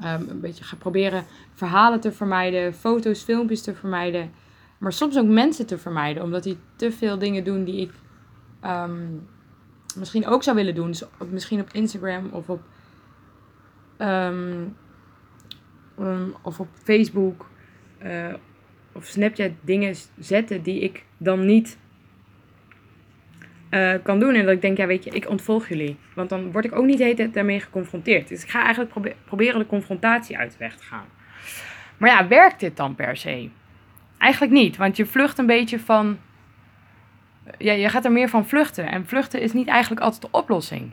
een 0.00 0.40
beetje 0.40 0.64
ga 0.64 0.76
proberen 0.76 1.24
verhalen 1.54 2.00
te 2.00 2.12
vermijden. 2.12 2.74
Foto's, 2.74 3.22
filmpjes 3.22 3.62
te 3.62 3.74
vermijden. 3.74 4.30
Maar 4.78 4.92
soms 4.92 5.18
ook 5.18 5.26
mensen 5.26 5.66
te 5.66 5.78
vermijden, 5.78 6.22
omdat 6.22 6.42
die 6.42 6.58
te 6.76 6.92
veel 6.92 7.18
dingen 7.18 7.44
doen 7.44 7.64
die 7.64 7.80
ik 7.80 7.92
ehm, 8.60 9.06
misschien 9.96 10.26
ook 10.26 10.42
zou 10.42 10.56
willen 10.56 10.74
doen. 10.74 10.86
Dus 10.86 11.04
misschien 11.30 11.60
op 11.60 11.68
Instagram 11.72 12.28
of 12.32 12.48
op, 12.48 12.62
ehm, 13.96 14.64
of 16.42 16.60
op 16.60 16.68
Facebook 16.82 17.46
uh, 18.02 18.34
of 18.96 19.04
Snapchat 19.04 19.50
dingen 19.60 19.94
zetten 20.18 20.62
die 20.62 20.80
ik 20.80 21.04
dan 21.16 21.46
niet 21.46 21.78
uh, 23.70 23.94
kan 24.02 24.20
doen. 24.20 24.34
En 24.34 24.44
dat 24.44 24.54
ik 24.54 24.60
denk, 24.60 24.76
ja 24.76 24.86
weet 24.86 25.04
je, 25.04 25.10
ik 25.10 25.28
ontvolg 25.28 25.68
jullie. 25.68 25.96
Want 26.14 26.28
dan 26.28 26.52
word 26.52 26.64
ik 26.64 26.76
ook 26.76 26.84
niet 26.84 26.98
de 26.98 27.30
daarmee 27.32 27.60
geconfronteerd. 27.60 28.28
Dus 28.28 28.42
ik 28.42 28.50
ga 28.50 28.60
eigenlijk 28.60 28.90
probe 28.90 29.14
proberen 29.24 29.58
de 29.58 29.66
confrontatie 29.66 30.38
uit 30.38 30.52
de 30.52 30.58
weg 30.58 30.76
te 30.76 30.82
gaan. 30.82 31.06
Maar 31.96 32.10
ja, 32.10 32.28
werkt 32.28 32.60
dit 32.60 32.76
dan 32.76 32.94
per 32.94 33.16
se? 33.16 33.48
Eigenlijk 34.18 34.52
niet, 34.52 34.76
want 34.76 34.96
je 34.96 35.06
vlucht 35.06 35.38
een 35.38 35.46
beetje 35.46 35.78
van. 35.78 36.18
Ja, 37.58 37.72
je 37.72 37.88
gaat 37.88 38.04
er 38.04 38.12
meer 38.12 38.28
van 38.28 38.46
vluchten. 38.46 38.90
En 38.90 39.06
vluchten 39.06 39.40
is 39.40 39.52
niet 39.52 39.68
eigenlijk 39.68 40.00
altijd 40.00 40.22
de 40.22 40.28
oplossing. 40.30 40.92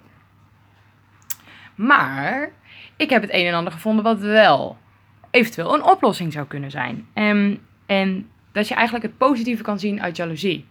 Maar 1.76 2.52
ik 2.98 3.10
heb 3.10 3.22
het 3.22 3.34
een 3.34 3.46
en 3.46 3.54
ander 3.54 3.74
gevonden 3.74 4.04
wat 4.04 4.20
wel 4.20 4.78
eventueel 5.32 5.74
een 5.74 5.84
oplossing 5.84 6.34
zou 6.34 6.48
kunnen 6.48 6.72
zijn. 6.72 7.08
En, 7.14 7.60
en 7.86 8.30
dat 8.52 8.68
je 8.68 8.74
eigenlijk 8.74 9.06
het 9.06 9.18
positieve 9.18 9.64
kan 9.64 9.80
zien 9.80 10.02
uit 10.02 10.18
jaloezie. 10.18 10.68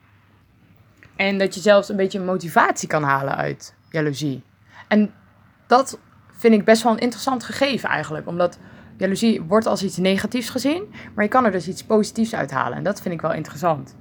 En 1.17 1.39
dat 1.39 1.55
je 1.55 1.61
zelfs 1.61 1.89
een 1.89 1.97
beetje 1.97 2.21
motivatie 2.21 2.89
kan 2.89 3.03
halen 3.03 3.37
uit 3.37 3.75
jaloezie. 3.91 4.43
En 4.89 5.13
dat 5.67 6.01
vind 6.31 6.55
ik 6.55 6.65
best 6.65 6.83
wel 6.83 6.93
een 6.93 6.99
interessant 6.99 7.45
gegeven 7.45 7.89
eigenlijk. 7.89 8.27
Omdat 8.27 8.59
Jaloezie 8.97 9.43
wordt 9.43 9.67
als 9.67 9.83
iets 9.83 9.97
negatiefs 9.97 10.51
gezien, 10.51 10.95
maar 11.15 11.25
je 11.25 11.31
kan 11.31 11.45
er 11.45 11.51
dus 11.51 11.69
iets 11.69 11.85
positiefs 11.85 12.35
uithalen. 12.35 12.77
En 12.77 12.83
dat 12.83 13.03
vind 13.03 13.15
ik 13.15 13.21
wel 13.21 13.33
interessant. 13.33 13.97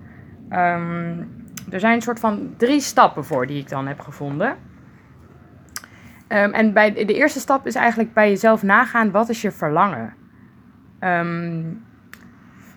Um, 0.50 1.46
er 1.70 1.80
zijn 1.80 1.96
een 1.96 2.02
soort 2.02 2.20
van 2.20 2.54
drie 2.58 2.82
stappen 2.82 3.26
voor 3.26 3.48
die 3.48 3.60
ik 3.60 3.70
dan 3.70 3.88
heb 3.88 4.00
gevonden. 4.00 4.50
Um, 4.50 6.54
en 6.54 6.74
bij 6.74 6.94
de 6.94 7.14
eerste 7.14 7.40
stap 7.40 7.68
is 7.68 7.76
eigenlijk 7.76 8.14
bij 8.14 8.30
jezelf 8.30 8.64
nagaan, 8.64 9.12
wat 9.12 9.30
is 9.30 9.42
je 9.42 9.52
verlangen? 9.52 10.14
Um, 11.00 11.86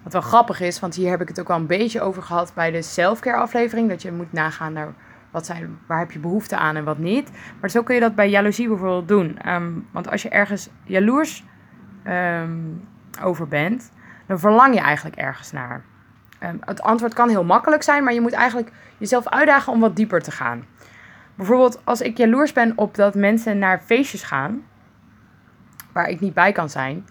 wat 0.05 0.13
wel 0.13 0.23
grappig 0.23 0.61
is, 0.61 0.81
want 0.81 0.95
hier 0.95 1.11
heb 1.11 1.21
ik 1.21 1.29
het 1.29 1.41
ook 1.41 1.51
al 1.51 1.57
een 1.57 1.67
beetje 1.67 2.01
over 2.01 2.23
gehad 2.23 2.53
bij 2.55 2.71
de 2.71 2.83
selfcare 2.83 3.37
aflevering. 3.37 3.89
Dat 3.89 4.03
je 4.03 4.13
moet 4.13 4.33
nagaan 4.33 4.73
naar 4.73 4.95
wat 5.31 5.47
zijn, 5.47 5.79
waar 5.87 5.99
heb 5.99 6.11
je 6.11 6.19
behoefte 6.19 6.57
aan 6.57 6.77
en 6.77 6.85
wat 6.85 6.99
niet. 6.99 7.31
Maar 7.61 7.71
zo 7.71 7.83
kun 7.83 7.95
je 7.95 8.01
dat 8.01 8.15
bij 8.15 8.31
jaloezie 8.31 8.69
bijvoorbeeld 8.69 9.09
doen. 9.09 9.39
want 9.91 10.11
als 10.11 10.23
je 10.23 10.29
ergens 10.29 10.69
jaloers 10.85 11.45
um, 12.07 12.89
over 13.23 13.49
bent, 13.49 13.93
dan 14.27 14.39
verlang 14.39 14.75
je 14.75 14.81
eigenlijk 14.81 15.17
ergens 15.17 15.53
naar. 15.53 15.85
Um, 16.41 16.59
het 16.61 16.83
antwoord 16.83 17.15
kan 17.15 17.29
heel 17.29 17.45
makkelijk 17.45 17.83
zijn, 17.83 18.05
maar 18.05 18.13
je 18.13 18.21
moet 18.21 18.33
eigenlijk 18.33 18.73
jezelf 18.99 19.29
uitdagen 19.29 19.73
om 19.73 19.81
wat 19.81 19.97
dieper 19.97 20.23
te 20.23 20.31
gaan. 20.31 20.65
Bijvoorbeeld 21.35 21.81
als 21.85 22.01
ik 22.01 22.17
jaloers 22.17 22.53
ben 22.53 22.73
op 22.77 22.95
dat 22.95 23.15
mensen 23.15 23.59
naar 23.59 23.81
feestjes 23.85 24.23
gaan, 24.23 24.63
waar 25.93 26.09
ik 26.09 26.21
niet 26.21 26.35
bij 26.35 26.53
kan 26.53 26.71
zijn. 26.71 27.07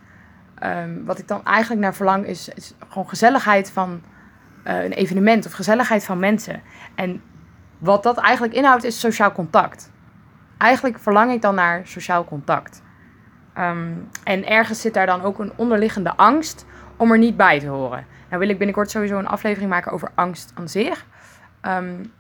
Um, 0.64 1.06
wat 1.06 1.20
ik 1.20 1.28
dan 1.28 1.46
eigenlijk 1.46 1.82
naar 1.82 1.96
verlang 1.96 2.26
is, 2.26 2.50
is 2.50 2.74
gewoon 2.90 3.10
gezelligheid 3.10 3.72
van 3.72 4.02
uh, 4.68 4.84
een 4.84 4.92
evenement 4.92 5.46
of 5.46 5.52
gezelligheid 5.52 6.06
van 6.06 6.20
mensen. 6.20 6.62
En 6.96 7.22
wat 7.78 8.04
dat 8.04 8.18
eigenlijk 8.18 8.54
inhoudt 8.54 8.84
is 8.84 9.00
sociaal 9.00 9.32
contact. 9.32 9.92
Eigenlijk 10.58 11.00
verlang 11.00 11.32
ik 11.32 11.42
dan 11.42 11.56
naar 11.56 11.88
sociaal 11.88 12.26
contact. 12.26 12.82
Um, 13.58 14.10
en 14.24 14.48
ergens 14.48 14.82
zit 14.82 14.94
daar 14.94 15.06
dan 15.06 15.22
ook 15.22 15.40
een 15.40 15.54
onderliggende 15.56 16.16
angst 16.16 16.66
om 16.98 17.12
er 17.12 17.18
niet 17.18 17.38
bij 17.38 17.60
te 17.60 17.68
horen. 17.68 18.06
Nou 18.28 18.40
wil 18.40 18.50
ik 18.50 18.58
binnenkort 18.58 18.92
sowieso 18.92 19.18
een 19.18 19.28
aflevering 19.28 19.70
maken 19.70 19.92
over 19.92 20.12
angst 20.16 20.52
aan 20.56 20.70
zich. 20.70 21.06
Um, 21.62 22.12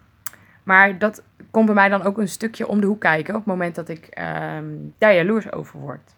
maar 0.64 0.98
dat 0.98 1.24
komt 1.52 1.66
bij 1.66 1.76
mij 1.76 1.90
dan 1.90 2.04
ook 2.04 2.18
een 2.18 2.28
stukje 2.28 2.68
om 2.68 2.82
de 2.82 2.88
hoek 2.88 3.00
kijken 3.00 3.34
op 3.34 3.40
het 3.40 3.50
moment 3.50 3.76
dat 3.76 3.90
ik 3.90 4.20
um, 4.56 4.94
daar 4.98 5.14
jaloers 5.14 5.52
over 5.52 5.80
word. 5.80 6.16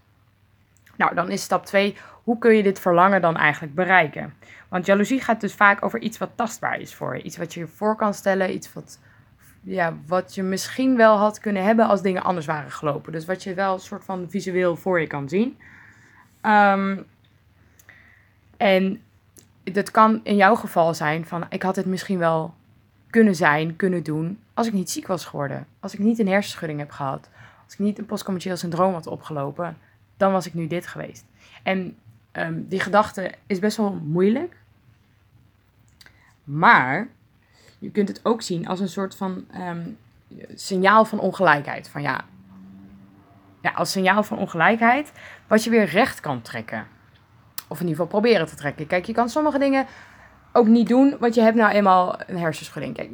Nou, 0.95 1.15
dan 1.15 1.29
is 1.29 1.41
stap 1.41 1.65
2, 1.65 1.95
hoe 2.23 2.37
kun 2.37 2.55
je 2.55 2.63
dit 2.63 2.79
verlangen 2.79 3.21
dan 3.21 3.37
eigenlijk 3.37 3.75
bereiken? 3.75 4.33
Want 4.69 4.85
jaloezie 4.85 5.21
gaat 5.21 5.41
dus 5.41 5.53
vaak 5.53 5.85
over 5.85 5.99
iets 5.99 6.17
wat 6.17 6.29
tastbaar 6.35 6.79
is 6.79 6.93
voor 6.93 7.15
je. 7.15 7.23
Iets 7.23 7.37
wat 7.37 7.53
je 7.53 7.59
je 7.59 7.67
voor 7.67 7.95
kan 7.95 8.13
stellen, 8.13 8.53
iets 8.53 8.73
wat 8.73 8.99
ja, 9.61 9.93
wat 10.07 10.35
je 10.35 10.43
misschien 10.43 10.95
wel 10.97 11.17
had 11.17 11.39
kunnen 11.39 11.63
hebben 11.63 11.87
als 11.87 12.01
dingen 12.01 12.23
anders 12.23 12.45
waren 12.45 12.71
gelopen. 12.71 13.11
Dus 13.11 13.25
wat 13.25 13.43
je 13.43 13.53
wel 13.53 13.73
een 13.73 13.79
soort 13.79 14.03
van 14.03 14.25
visueel 14.29 14.75
voor 14.75 14.99
je 14.99 15.07
kan 15.07 15.29
zien. 15.29 15.57
Um, 16.41 17.05
en 18.57 19.01
dat 19.63 19.91
kan 19.91 20.19
in 20.23 20.35
jouw 20.35 20.55
geval 20.55 20.93
zijn 20.93 21.25
van 21.25 21.45
ik 21.49 21.63
had 21.63 21.75
het 21.75 21.85
misschien 21.85 22.17
wel 22.17 22.53
kunnen 23.09 23.35
zijn, 23.35 23.75
kunnen 23.75 24.03
doen 24.03 24.39
als 24.53 24.67
ik 24.67 24.73
niet 24.73 24.89
ziek 24.89 25.07
was 25.07 25.25
geworden. 25.25 25.67
Als 25.79 25.93
ik 25.93 25.99
niet 25.99 26.19
een 26.19 26.27
hersenschudding 26.27 26.79
heb 26.79 26.91
gehad. 26.91 27.29
Als 27.63 27.73
ik 27.73 27.79
niet 27.79 27.97
een 27.97 28.05
postcommercieel 28.05 28.57
syndroom 28.57 28.93
had 28.93 29.07
opgelopen, 29.07 29.77
dan 30.17 30.31
was 30.31 30.45
ik 30.45 30.53
nu 30.53 30.67
dit 30.67 30.87
geweest. 30.87 31.25
En 31.63 31.97
um, 32.31 32.67
die 32.67 32.79
gedachte 32.79 33.31
is 33.45 33.59
best 33.59 33.77
wel 33.77 33.93
moeilijk. 33.93 34.57
Maar 36.43 37.07
je 37.79 37.91
kunt 37.91 38.07
het 38.07 38.25
ook 38.25 38.41
zien 38.41 38.67
als 38.67 38.79
een 38.79 38.89
soort 38.89 39.15
van 39.15 39.45
um, 39.57 39.97
signaal 40.53 41.05
van 41.05 41.19
ongelijkheid. 41.19 41.89
Van 41.89 42.01
ja, 42.01 42.25
ja, 43.61 43.71
als 43.71 43.91
signaal 43.91 44.23
van 44.23 44.37
ongelijkheid, 44.37 45.11
wat 45.47 45.63
je 45.63 45.69
weer 45.69 45.85
recht 45.85 46.19
kan 46.19 46.41
trekken. 46.41 46.87
Of 47.67 47.79
in 47.79 47.87
ieder 47.87 48.01
geval 48.01 48.21
proberen 48.21 48.47
te 48.47 48.55
trekken. 48.55 48.87
Kijk, 48.87 49.05
je 49.05 49.13
kan 49.13 49.29
sommige 49.29 49.59
dingen 49.59 49.85
ook 50.53 50.67
niet 50.67 50.87
doen, 50.87 51.17
want 51.19 51.35
je 51.35 51.41
hebt 51.41 51.55
nou 51.55 51.71
eenmaal 51.71 52.19
een 52.27 52.37
hersenschudding. 52.37 52.95
Kijk, 52.95 53.09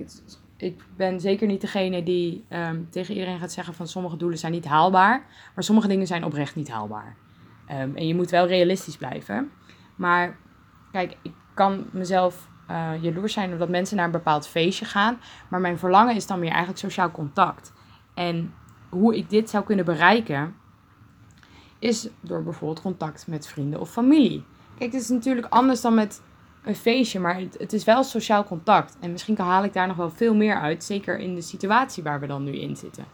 ik 0.62 0.84
ben 0.96 1.20
zeker 1.20 1.48
niet 1.48 1.62
degene 1.62 2.04
die 2.04 2.46
um, 2.50 2.88
tegen 2.90 3.14
iedereen 3.14 3.40
gaat 3.40 3.52
zeggen 3.52 3.74
van 3.74 3.88
sommige 3.88 4.18
doelen 4.18 4.38
zijn 4.38 4.52
niet 4.52 4.66
haalbaar. 4.66 5.26
Maar 5.56 5.64
sommige 5.64 5.88
dingen 5.88 6.08
zijn 6.08 6.24
oprecht 6.24 6.56
niet 6.56 6.70
haalbaar. 6.70 7.16
Um, 7.72 7.96
en 7.96 8.08
je 8.08 8.16
moet 8.16 8.30
wel 8.30 8.48
realistisch 8.48 8.98
blijven. 8.98 9.52
Maar 9.96 10.38
kijk, 10.92 11.18
ik 11.22 11.34
kan 11.54 11.86
mezelf 11.92 12.50
uh, 12.72 12.92
jaloers 13.02 13.34
zijn 13.34 13.52
omdat 13.52 13.70
mensen 13.70 13.96
naar 13.96 14.06
een 14.06 14.12
bepaald 14.12 14.48
feestje 14.48 14.86
gaan. 14.86 15.20
Maar 15.50 15.60
mijn 15.60 15.78
verlangen 15.78 16.16
is 16.16 16.28
dan 16.28 16.40
meer 16.40 16.50
eigenlijk 16.50 16.80
sociaal 16.80 17.12
contact. 17.12 17.74
En 18.14 18.54
hoe 18.90 19.18
ik 19.18 19.30
dit 19.30 19.50
zou 19.50 19.64
kunnen 19.64 19.86
bereiken, 19.86 20.56
is 21.80 22.10
door 22.22 22.44
bijvoorbeeld 22.44 22.82
contact 22.82 23.28
met 23.28 23.48
vrienden 23.48 23.80
of 23.80 23.92
familie. 23.92 24.44
Kijk, 24.78 24.92
het 24.92 25.02
is 25.02 25.10
natuurlijk 25.10 25.48
anders 25.50 25.82
dan 25.82 25.94
met 25.94 26.22
een 26.64 26.76
feestje, 26.76 27.20
maar 27.20 27.40
het, 27.40 27.56
het 27.60 27.74
is 27.74 27.84
wel 27.84 28.04
sociaal 28.04 28.44
contact. 28.44 28.98
En 29.00 29.12
misschien 29.12 29.38
haal 29.38 29.64
ik 29.64 29.74
daar 29.74 29.88
nog 29.88 29.98
wel 29.98 30.10
veel 30.10 30.36
meer 30.36 30.56
uit, 30.56 30.84
zeker 30.84 31.20
in 31.20 31.36
de 31.36 31.42
situatie 31.42 32.04
waar 32.04 32.20
we 32.20 32.28
dan 32.28 32.44
nu 32.44 32.52
in 32.52 32.76
zitten. 32.76 33.06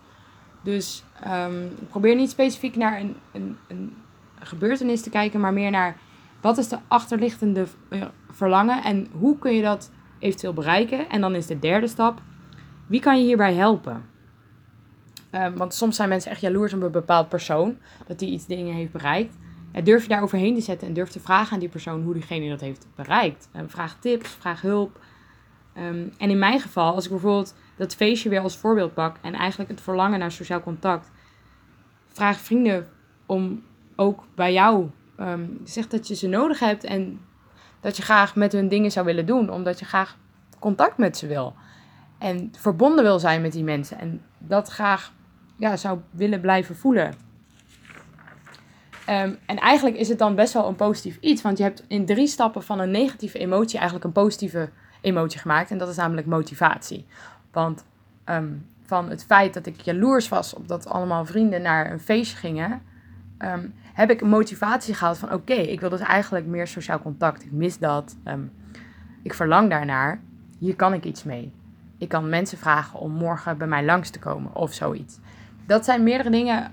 Dus 0.62 1.04
um, 1.28 1.70
probeer 1.90 2.16
niet 2.16 2.30
specifiek 2.30 2.76
naar 2.76 3.00
een, 3.00 3.16
een, 3.34 3.58
een 3.68 3.96
gebeurtenis 4.40 5.02
te 5.02 5.10
kijken, 5.10 5.40
maar 5.40 5.54
meer 5.54 5.72
naar 5.72 5.98
wat 6.42 6.58
is 6.58 6.68
de 6.68 6.78
achterliggende 6.88 7.66
eh, 7.90 8.06
verlangen 8.32 8.84
en 8.84 9.08
hoe 9.12 9.38
kun 9.38 9.54
je 9.54 9.62
dat 9.62 9.92
eventueel 10.20 10.54
bereiken. 10.54 11.10
En 11.10 11.22
dan 11.22 11.36
is 11.36 11.46
de 11.46 11.60
derde 11.60 11.88
stap, 11.88 12.22
wie 12.88 13.00
kan 13.00 13.20
je 13.20 13.26
hierbij 13.26 13.54
helpen? 13.54 14.06
Um, 15.32 15.56
want 15.56 15.74
soms 15.74 15.96
zijn 15.96 16.10
mensen 16.10 16.32
echt 16.32 16.42
jaloers 16.42 16.74
op 16.74 16.82
een 16.82 16.92
bepaald 16.92 17.30
persoon, 17.30 17.78
dat 18.08 18.20
die 18.20 18.32
iets 18.32 18.46
dingen 18.46 18.74
heeft 18.74 18.92
bereikt. 18.92 19.36
Durf 19.84 20.02
je 20.02 20.10
daar 20.10 20.22
overheen 20.22 20.56
te 20.56 20.62
zetten 20.62 20.88
en 20.88 20.94
durf 20.94 21.10
te 21.10 21.20
vragen 21.20 21.54
aan 21.54 21.60
die 21.60 21.70
persoon 21.70 22.04
hoe 22.04 22.14
diegene 22.14 22.50
dat 22.50 22.62
heeft 22.62 22.88
bereikt. 22.96 23.50
Um, 23.56 23.70
vraag 23.70 24.00
tips, 24.00 24.30
vraag 24.30 24.62
hulp. 24.62 25.00
Um, 25.78 26.14
en 26.18 26.30
in 26.30 26.40
mijn 26.40 26.60
geval, 26.60 26.94
als 26.94 27.06
ik 27.06 27.12
bijvoorbeeld 27.12 27.56
dat 27.78 27.96
feestje 27.96 28.30
weer 28.30 28.42
als 28.42 28.58
voorbeeld 28.58 28.94
pak 28.94 29.18
en 29.22 29.34
eigenlijk 29.34 29.70
het 29.70 29.82
verlangen 29.82 30.20
naar 30.20 30.32
sociaal 30.32 30.62
contact, 30.62 31.12
vraag 32.08 32.40
vrienden 32.40 32.88
om 33.26 33.64
ook 33.96 34.24
bij 34.36 34.54
jou, 34.54 34.90
um, 35.20 35.62
zeg 35.64 35.88
dat 35.88 36.08
je 36.08 36.16
ze 36.16 36.28
nodig 36.28 36.60
hebt 36.60 36.84
en 36.84 37.20
dat 37.80 37.98
je 37.98 38.04
graag 38.04 38.36
met 38.36 38.52
hun 38.52 38.68
dingen 38.68 38.92
zou 38.92 39.06
willen 39.06 39.26
doen, 39.26 39.50
omdat 39.50 39.80
je 39.80 39.86
graag 39.86 40.18
contact 40.60 40.98
met 40.98 41.18
ze 41.18 41.28
wil. 41.28 41.56
En 42.18 42.52
verbonden 42.58 43.04
wil 43.04 43.20
zijn 43.20 43.42
met 43.42 43.52
die 43.52 43.64
mensen 43.64 44.00
en 44.00 44.22
dat 44.38 44.70
graag 44.70 45.14
ja, 45.56 45.78
zou 45.78 46.00
willen 46.12 46.42
blijven 46.42 46.76
voelen. 46.76 47.27
Um, 49.10 49.38
en 49.46 49.58
eigenlijk 49.58 49.98
is 49.98 50.10
het 50.10 50.20
dan 50.20 50.36
best 50.36 50.54
wel 50.54 50.68
een 50.68 50.76
positief 50.76 51.18
iets, 51.20 51.42
want 51.42 51.58
je 51.58 51.64
hebt 51.64 51.84
in 51.88 52.06
drie 52.06 52.28
stappen 52.28 52.64
van 52.64 52.80
een 52.80 52.92
negatieve 52.92 53.38
emotie 53.38 53.76
eigenlijk 53.76 54.06
een 54.06 54.12
positieve 54.12 54.70
emotie 55.02 55.40
gemaakt. 55.40 55.72
En 55.72 55.78
dat 55.78 55.90
is 55.90 55.96
namelijk 55.96 56.28
motivatie. 56.28 57.06
Want 57.52 57.86
um, 58.26 58.66
van 58.86 59.10
het 59.10 59.26
feit 59.26 59.54
dat 59.54 59.66
ik 59.66 59.82
jaloers 59.82 60.30
was 60.30 60.54
op 60.54 60.68
dat 60.68 60.88
allemaal 60.88 61.26
vrienden 61.26 61.62
naar 61.62 61.92
een 61.92 62.00
feestje 62.00 62.38
gingen, 62.38 62.82
um, 63.40 63.74
heb 63.94 64.10
ik 64.10 64.22
motivatie 64.22 64.94
gehaald 64.94 65.18
van 65.18 65.34
oké, 65.34 65.54
ik 65.54 65.80
wil 65.80 65.90
dus 65.90 66.00
eigenlijk 66.00 66.46
meer 66.46 66.68
sociaal 66.68 67.02
contact. 67.02 67.44
Ik 67.44 67.52
mis 67.52 67.80
dat. 67.80 68.16
Ik 69.24 69.34
verlang 69.34 69.70
daarnaar. 69.70 70.20
Hier 70.60 70.76
kan 70.76 70.94
ik 70.94 71.04
iets 71.04 71.24
mee. 71.24 71.52
Ik 71.98 72.10
kan 72.10 72.30
mensen 72.30 72.58
vragen 72.58 73.00
om 73.00 73.12
morgen 73.12 73.58
bij 73.58 73.68
mij 73.68 73.86
langs 73.86 74.10
te 74.10 74.20
komen 74.20 74.56
of 74.56 74.74
zoiets. 74.74 75.20
Dat 75.68 75.86
zijn 75.86 76.04
meerdere 76.04 76.30
dingen. 76.30 76.72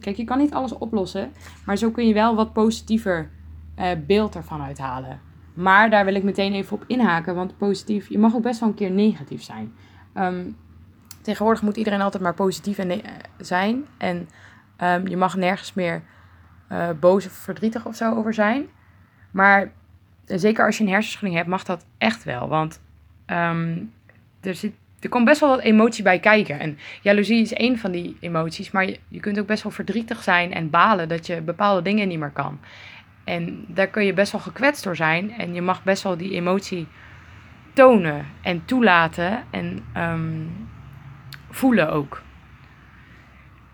kijk, 0.00 0.16
je 0.16 0.24
kan 0.24 0.38
niet 0.38 0.54
alles 0.54 0.72
oplossen, 0.72 1.32
maar 1.66 1.76
zo 1.76 1.90
kun 1.90 2.06
je 2.06 2.14
wel 2.14 2.34
wat 2.34 2.52
positiever 2.52 3.30
uh, 3.78 3.90
beeld 4.06 4.34
ervan 4.34 4.62
uithalen. 4.62 5.20
Maar 5.54 5.90
daar 5.90 6.04
wil 6.04 6.14
ik 6.14 6.22
meteen 6.22 6.52
even 6.52 6.76
op 6.76 6.84
inhaken, 6.86 7.34
want 7.34 7.56
positief, 7.56 8.08
je 8.08 8.18
mag 8.18 8.34
ook 8.34 8.42
best 8.42 8.60
wel 8.60 8.68
een 8.68 8.74
keer 8.74 8.90
negatief 8.90 9.42
zijn. 9.42 9.72
Um, 10.14 10.56
tegenwoordig 11.22 11.62
moet 11.62 11.76
iedereen 11.76 12.00
altijd 12.00 12.22
maar 12.22 12.34
positief 12.34 12.78
en 12.78 13.00
zijn. 13.38 13.84
En 13.96 14.28
um, 14.82 15.06
je 15.06 15.16
mag 15.16 15.36
nergens 15.36 15.74
meer 15.74 16.02
uh, 16.72 16.88
boos 17.00 17.26
of 17.26 17.32
verdrietig 17.32 17.86
of 17.86 17.96
zo 17.96 18.14
over 18.14 18.34
zijn. 18.34 18.66
Maar 19.30 19.72
zeker 20.24 20.66
als 20.66 20.78
je 20.78 20.84
een 20.84 20.90
hersenschudding 20.90 21.36
hebt, 21.36 21.48
mag 21.48 21.64
dat 21.64 21.86
echt 21.98 22.24
wel. 22.24 22.48
Want 22.48 22.80
er, 24.40 24.54
zit, 24.54 24.74
er 25.04 25.10
komt 25.10 25.24
best 25.24 25.40
wel 25.40 25.48
wat 25.48 25.60
emotie 25.60 26.02
bij 26.02 26.18
kijken. 26.18 26.60
En 26.60 26.78
jaloezie 27.02 27.40
is 27.40 27.52
één 27.52 27.78
van 27.78 27.90
die 27.90 28.16
emoties. 28.20 28.70
Maar 28.70 28.86
je, 29.08 29.20
kunt 29.20 29.38
ook 29.38 29.46
best 29.46 29.62
wel 29.62 29.72
verdrietig 29.72 30.22
zijn 30.22 30.52
en 30.52 30.70
balen 30.70 31.08
dat 31.08 31.26
je 31.26 31.40
bepaalde 31.40 31.82
dingen 31.82 32.08
niet 32.08 32.18
meer 32.18 32.30
kan. 32.30 32.60
En 33.24 33.64
daar 33.68 33.86
kun 33.86 34.04
je 34.04 34.12
best 34.12 34.32
wel 34.32 34.40
gekwetst 34.40 34.84
door 34.84 34.96
zijn. 34.96 35.32
En 35.38 35.54
je 35.54 35.62
mag 35.62 35.82
best 35.82 36.02
wel 36.02 36.16
die 36.16 36.32
emotie 36.32 36.86
tonen 37.72 38.26
en 38.42 38.64
toelaten 38.64 39.44
en 39.50 39.84
um, 39.96 40.68
voelen 41.50 41.90
ook. 41.90 42.22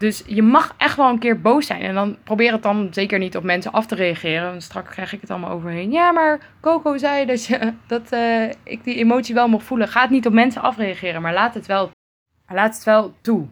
Dus 0.01 0.23
je 0.27 0.43
mag 0.43 0.75
echt 0.77 0.97
wel 0.97 1.09
een 1.09 1.19
keer 1.19 1.41
boos 1.41 1.67
zijn. 1.67 1.81
En 1.81 1.95
dan 1.95 2.17
probeer 2.25 2.53
het 2.53 2.63
dan 2.63 2.89
zeker 2.91 3.19
niet 3.19 3.37
op 3.37 3.43
mensen 3.43 3.73
af 3.73 3.87
te 3.87 3.95
reageren. 3.95 4.51
Want 4.51 4.63
straks 4.63 4.91
krijg 4.91 5.13
ik 5.13 5.21
het 5.21 5.31
allemaal 5.31 5.51
overheen. 5.51 5.91
Ja, 5.91 6.13
maar 6.13 6.41
Coco 6.61 6.97
zei 6.97 7.27
dat, 7.27 7.45
je, 7.45 7.73
dat 7.87 8.13
uh, 8.13 8.51
ik 8.63 8.85
die 8.85 8.95
emotie 8.95 9.35
wel 9.35 9.49
mag 9.49 9.63
voelen. 9.63 9.89
Ga 9.89 10.01
het 10.01 10.11
niet 10.11 10.27
op 10.27 10.33
mensen 10.33 10.63
afreageren, 10.63 11.23
maar 11.23 11.33
laat 11.33 11.55
het 11.55 11.67
wel, 11.67 11.91
laat 12.49 12.75
het 12.75 12.85
wel 12.85 13.15
toe. 13.21 13.47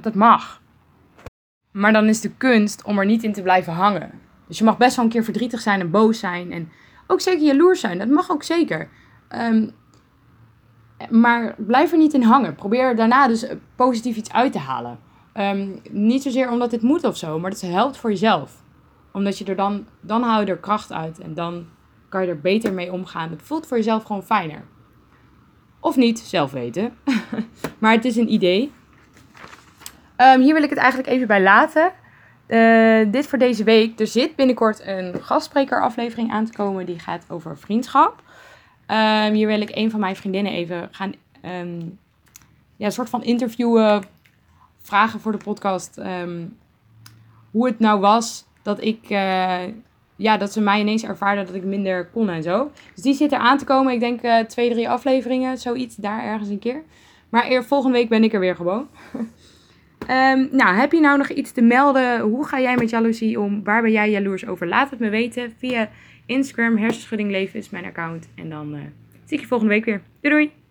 Dat 0.00 0.14
mag. 0.14 0.60
Maar 1.72 1.92
dan 1.92 2.08
is 2.08 2.20
de 2.20 2.30
kunst 2.36 2.82
om 2.84 2.98
er 2.98 3.06
niet 3.06 3.22
in 3.22 3.32
te 3.32 3.42
blijven 3.42 3.72
hangen. 3.72 4.10
Dus 4.48 4.58
je 4.58 4.64
mag 4.64 4.76
best 4.76 4.96
wel 4.96 5.04
een 5.04 5.10
keer 5.10 5.24
verdrietig 5.24 5.60
zijn 5.60 5.80
en 5.80 5.90
boos 5.90 6.18
zijn. 6.18 6.52
En 6.52 6.72
ook 7.06 7.20
zeker 7.20 7.46
jaloers 7.46 7.80
zijn. 7.80 7.98
Dat 7.98 8.08
mag 8.08 8.30
ook 8.30 8.42
zeker. 8.42 8.88
Um, 9.30 9.70
maar 11.10 11.54
blijf 11.56 11.92
er 11.92 11.98
niet 11.98 12.14
in 12.14 12.22
hangen. 12.22 12.54
Probeer 12.54 12.96
daarna 12.96 13.28
dus 13.28 13.46
positief 13.76 14.16
iets 14.16 14.32
uit 14.32 14.52
te 14.52 14.58
halen. 14.58 14.98
Um, 15.34 15.80
niet 15.90 16.22
zozeer 16.22 16.50
omdat 16.50 16.70
dit 16.70 16.82
moet 16.82 17.04
of 17.04 17.16
zo, 17.16 17.38
maar 17.38 17.50
het 17.50 17.60
helpt 17.60 17.96
voor 17.96 18.10
jezelf. 18.10 18.52
Omdat 19.12 19.38
je 19.38 19.44
er 19.44 19.56
dan, 19.56 19.86
dan 20.00 20.22
haal 20.22 20.40
je 20.40 20.46
er 20.46 20.58
kracht 20.58 20.92
uit 20.92 21.18
en 21.18 21.34
dan 21.34 21.66
kan 22.08 22.22
je 22.22 22.28
er 22.28 22.40
beter 22.40 22.72
mee 22.72 22.92
omgaan. 22.92 23.30
Het 23.30 23.42
voelt 23.42 23.66
voor 23.66 23.76
jezelf 23.76 24.04
gewoon 24.04 24.22
fijner. 24.22 24.64
Of 25.80 25.96
niet, 25.96 26.18
zelf 26.18 26.52
weten. 26.52 26.96
maar 27.78 27.92
het 27.92 28.04
is 28.04 28.16
een 28.16 28.32
idee. 28.32 28.72
Um, 30.16 30.40
hier 30.40 30.54
wil 30.54 30.62
ik 30.62 30.70
het 30.70 30.78
eigenlijk 30.78 31.08
even 31.08 31.26
bij 31.26 31.42
laten. 31.42 31.92
Uh, 32.48 33.12
dit 33.12 33.26
voor 33.26 33.38
deze 33.38 33.64
week. 33.64 34.00
Er 34.00 34.06
zit 34.06 34.36
binnenkort 34.36 34.86
een 34.86 35.14
gastsprekeraflevering 35.22 36.32
aan 36.32 36.44
te 36.44 36.52
komen. 36.52 36.86
Die 36.86 36.98
gaat 36.98 37.24
over 37.28 37.58
vriendschap. 37.58 38.22
Um, 38.90 39.32
hier 39.32 39.46
wil 39.46 39.60
ik 39.60 39.70
een 39.72 39.90
van 39.90 40.00
mijn 40.00 40.16
vriendinnen 40.16 40.52
even 40.52 40.88
gaan. 40.90 41.12
Um, 41.44 41.98
ja, 42.76 42.86
een 42.86 42.92
soort 42.92 43.08
van 43.08 43.24
interviewen. 43.24 44.04
Vragen 44.80 45.20
voor 45.20 45.32
de 45.32 45.38
podcast. 45.44 45.98
Um, 45.98 46.56
hoe 47.50 47.66
het 47.66 47.78
nou 47.78 48.00
was 48.00 48.44
dat 48.62 48.82
ik. 48.82 49.10
Uh, 49.10 49.62
ja, 50.16 50.36
dat 50.36 50.52
ze 50.52 50.60
mij 50.60 50.80
ineens 50.80 51.04
ervaarden 51.04 51.46
dat 51.46 51.54
ik 51.54 51.64
minder 51.64 52.06
kon 52.06 52.28
en 52.28 52.42
zo. 52.42 52.70
Dus 52.94 53.02
die 53.02 53.14
zit 53.14 53.32
er 53.32 53.38
aan 53.38 53.58
te 53.58 53.64
komen. 53.64 53.92
Ik 53.92 54.00
denk 54.00 54.22
uh, 54.22 54.38
twee, 54.38 54.70
drie 54.70 54.88
afleveringen. 54.88 55.58
Zoiets 55.58 55.96
daar 55.96 56.24
ergens 56.24 56.48
een 56.48 56.58
keer. 56.58 56.82
Maar 57.28 57.50
eer, 57.50 57.64
volgende 57.64 57.96
week 57.96 58.08
ben 58.08 58.24
ik 58.24 58.32
er 58.32 58.40
weer 58.40 58.56
gewoon. 58.56 58.88
Nou, 60.50 60.76
heb 60.76 60.92
je 60.92 61.00
nou 61.00 61.18
nog 61.18 61.28
iets 61.28 61.52
te 61.52 61.60
melden? 61.60 62.20
Hoe 62.20 62.46
ga 62.46 62.60
jij 62.60 62.76
met 62.76 62.90
jaloezie 62.90 63.40
om? 63.40 63.64
Waar 63.64 63.82
ben 63.82 63.92
jij 63.92 64.10
jaloers 64.10 64.46
over? 64.46 64.68
Laat 64.68 64.90
het 64.90 64.98
me 64.98 65.08
weten 65.08 65.52
via 65.58 65.88
Instagram. 66.26 66.76
Hersenschudding 66.76 67.30
leven 67.30 67.58
is 67.58 67.70
mijn 67.70 67.84
account. 67.84 68.28
En 68.34 68.48
dan 68.48 68.74
uh, 68.74 68.80
zie 69.24 69.36
ik 69.36 69.40
je 69.40 69.46
volgende 69.46 69.72
week 69.72 69.84
weer. 69.84 70.02
Doei 70.20 70.34
doei! 70.34 70.65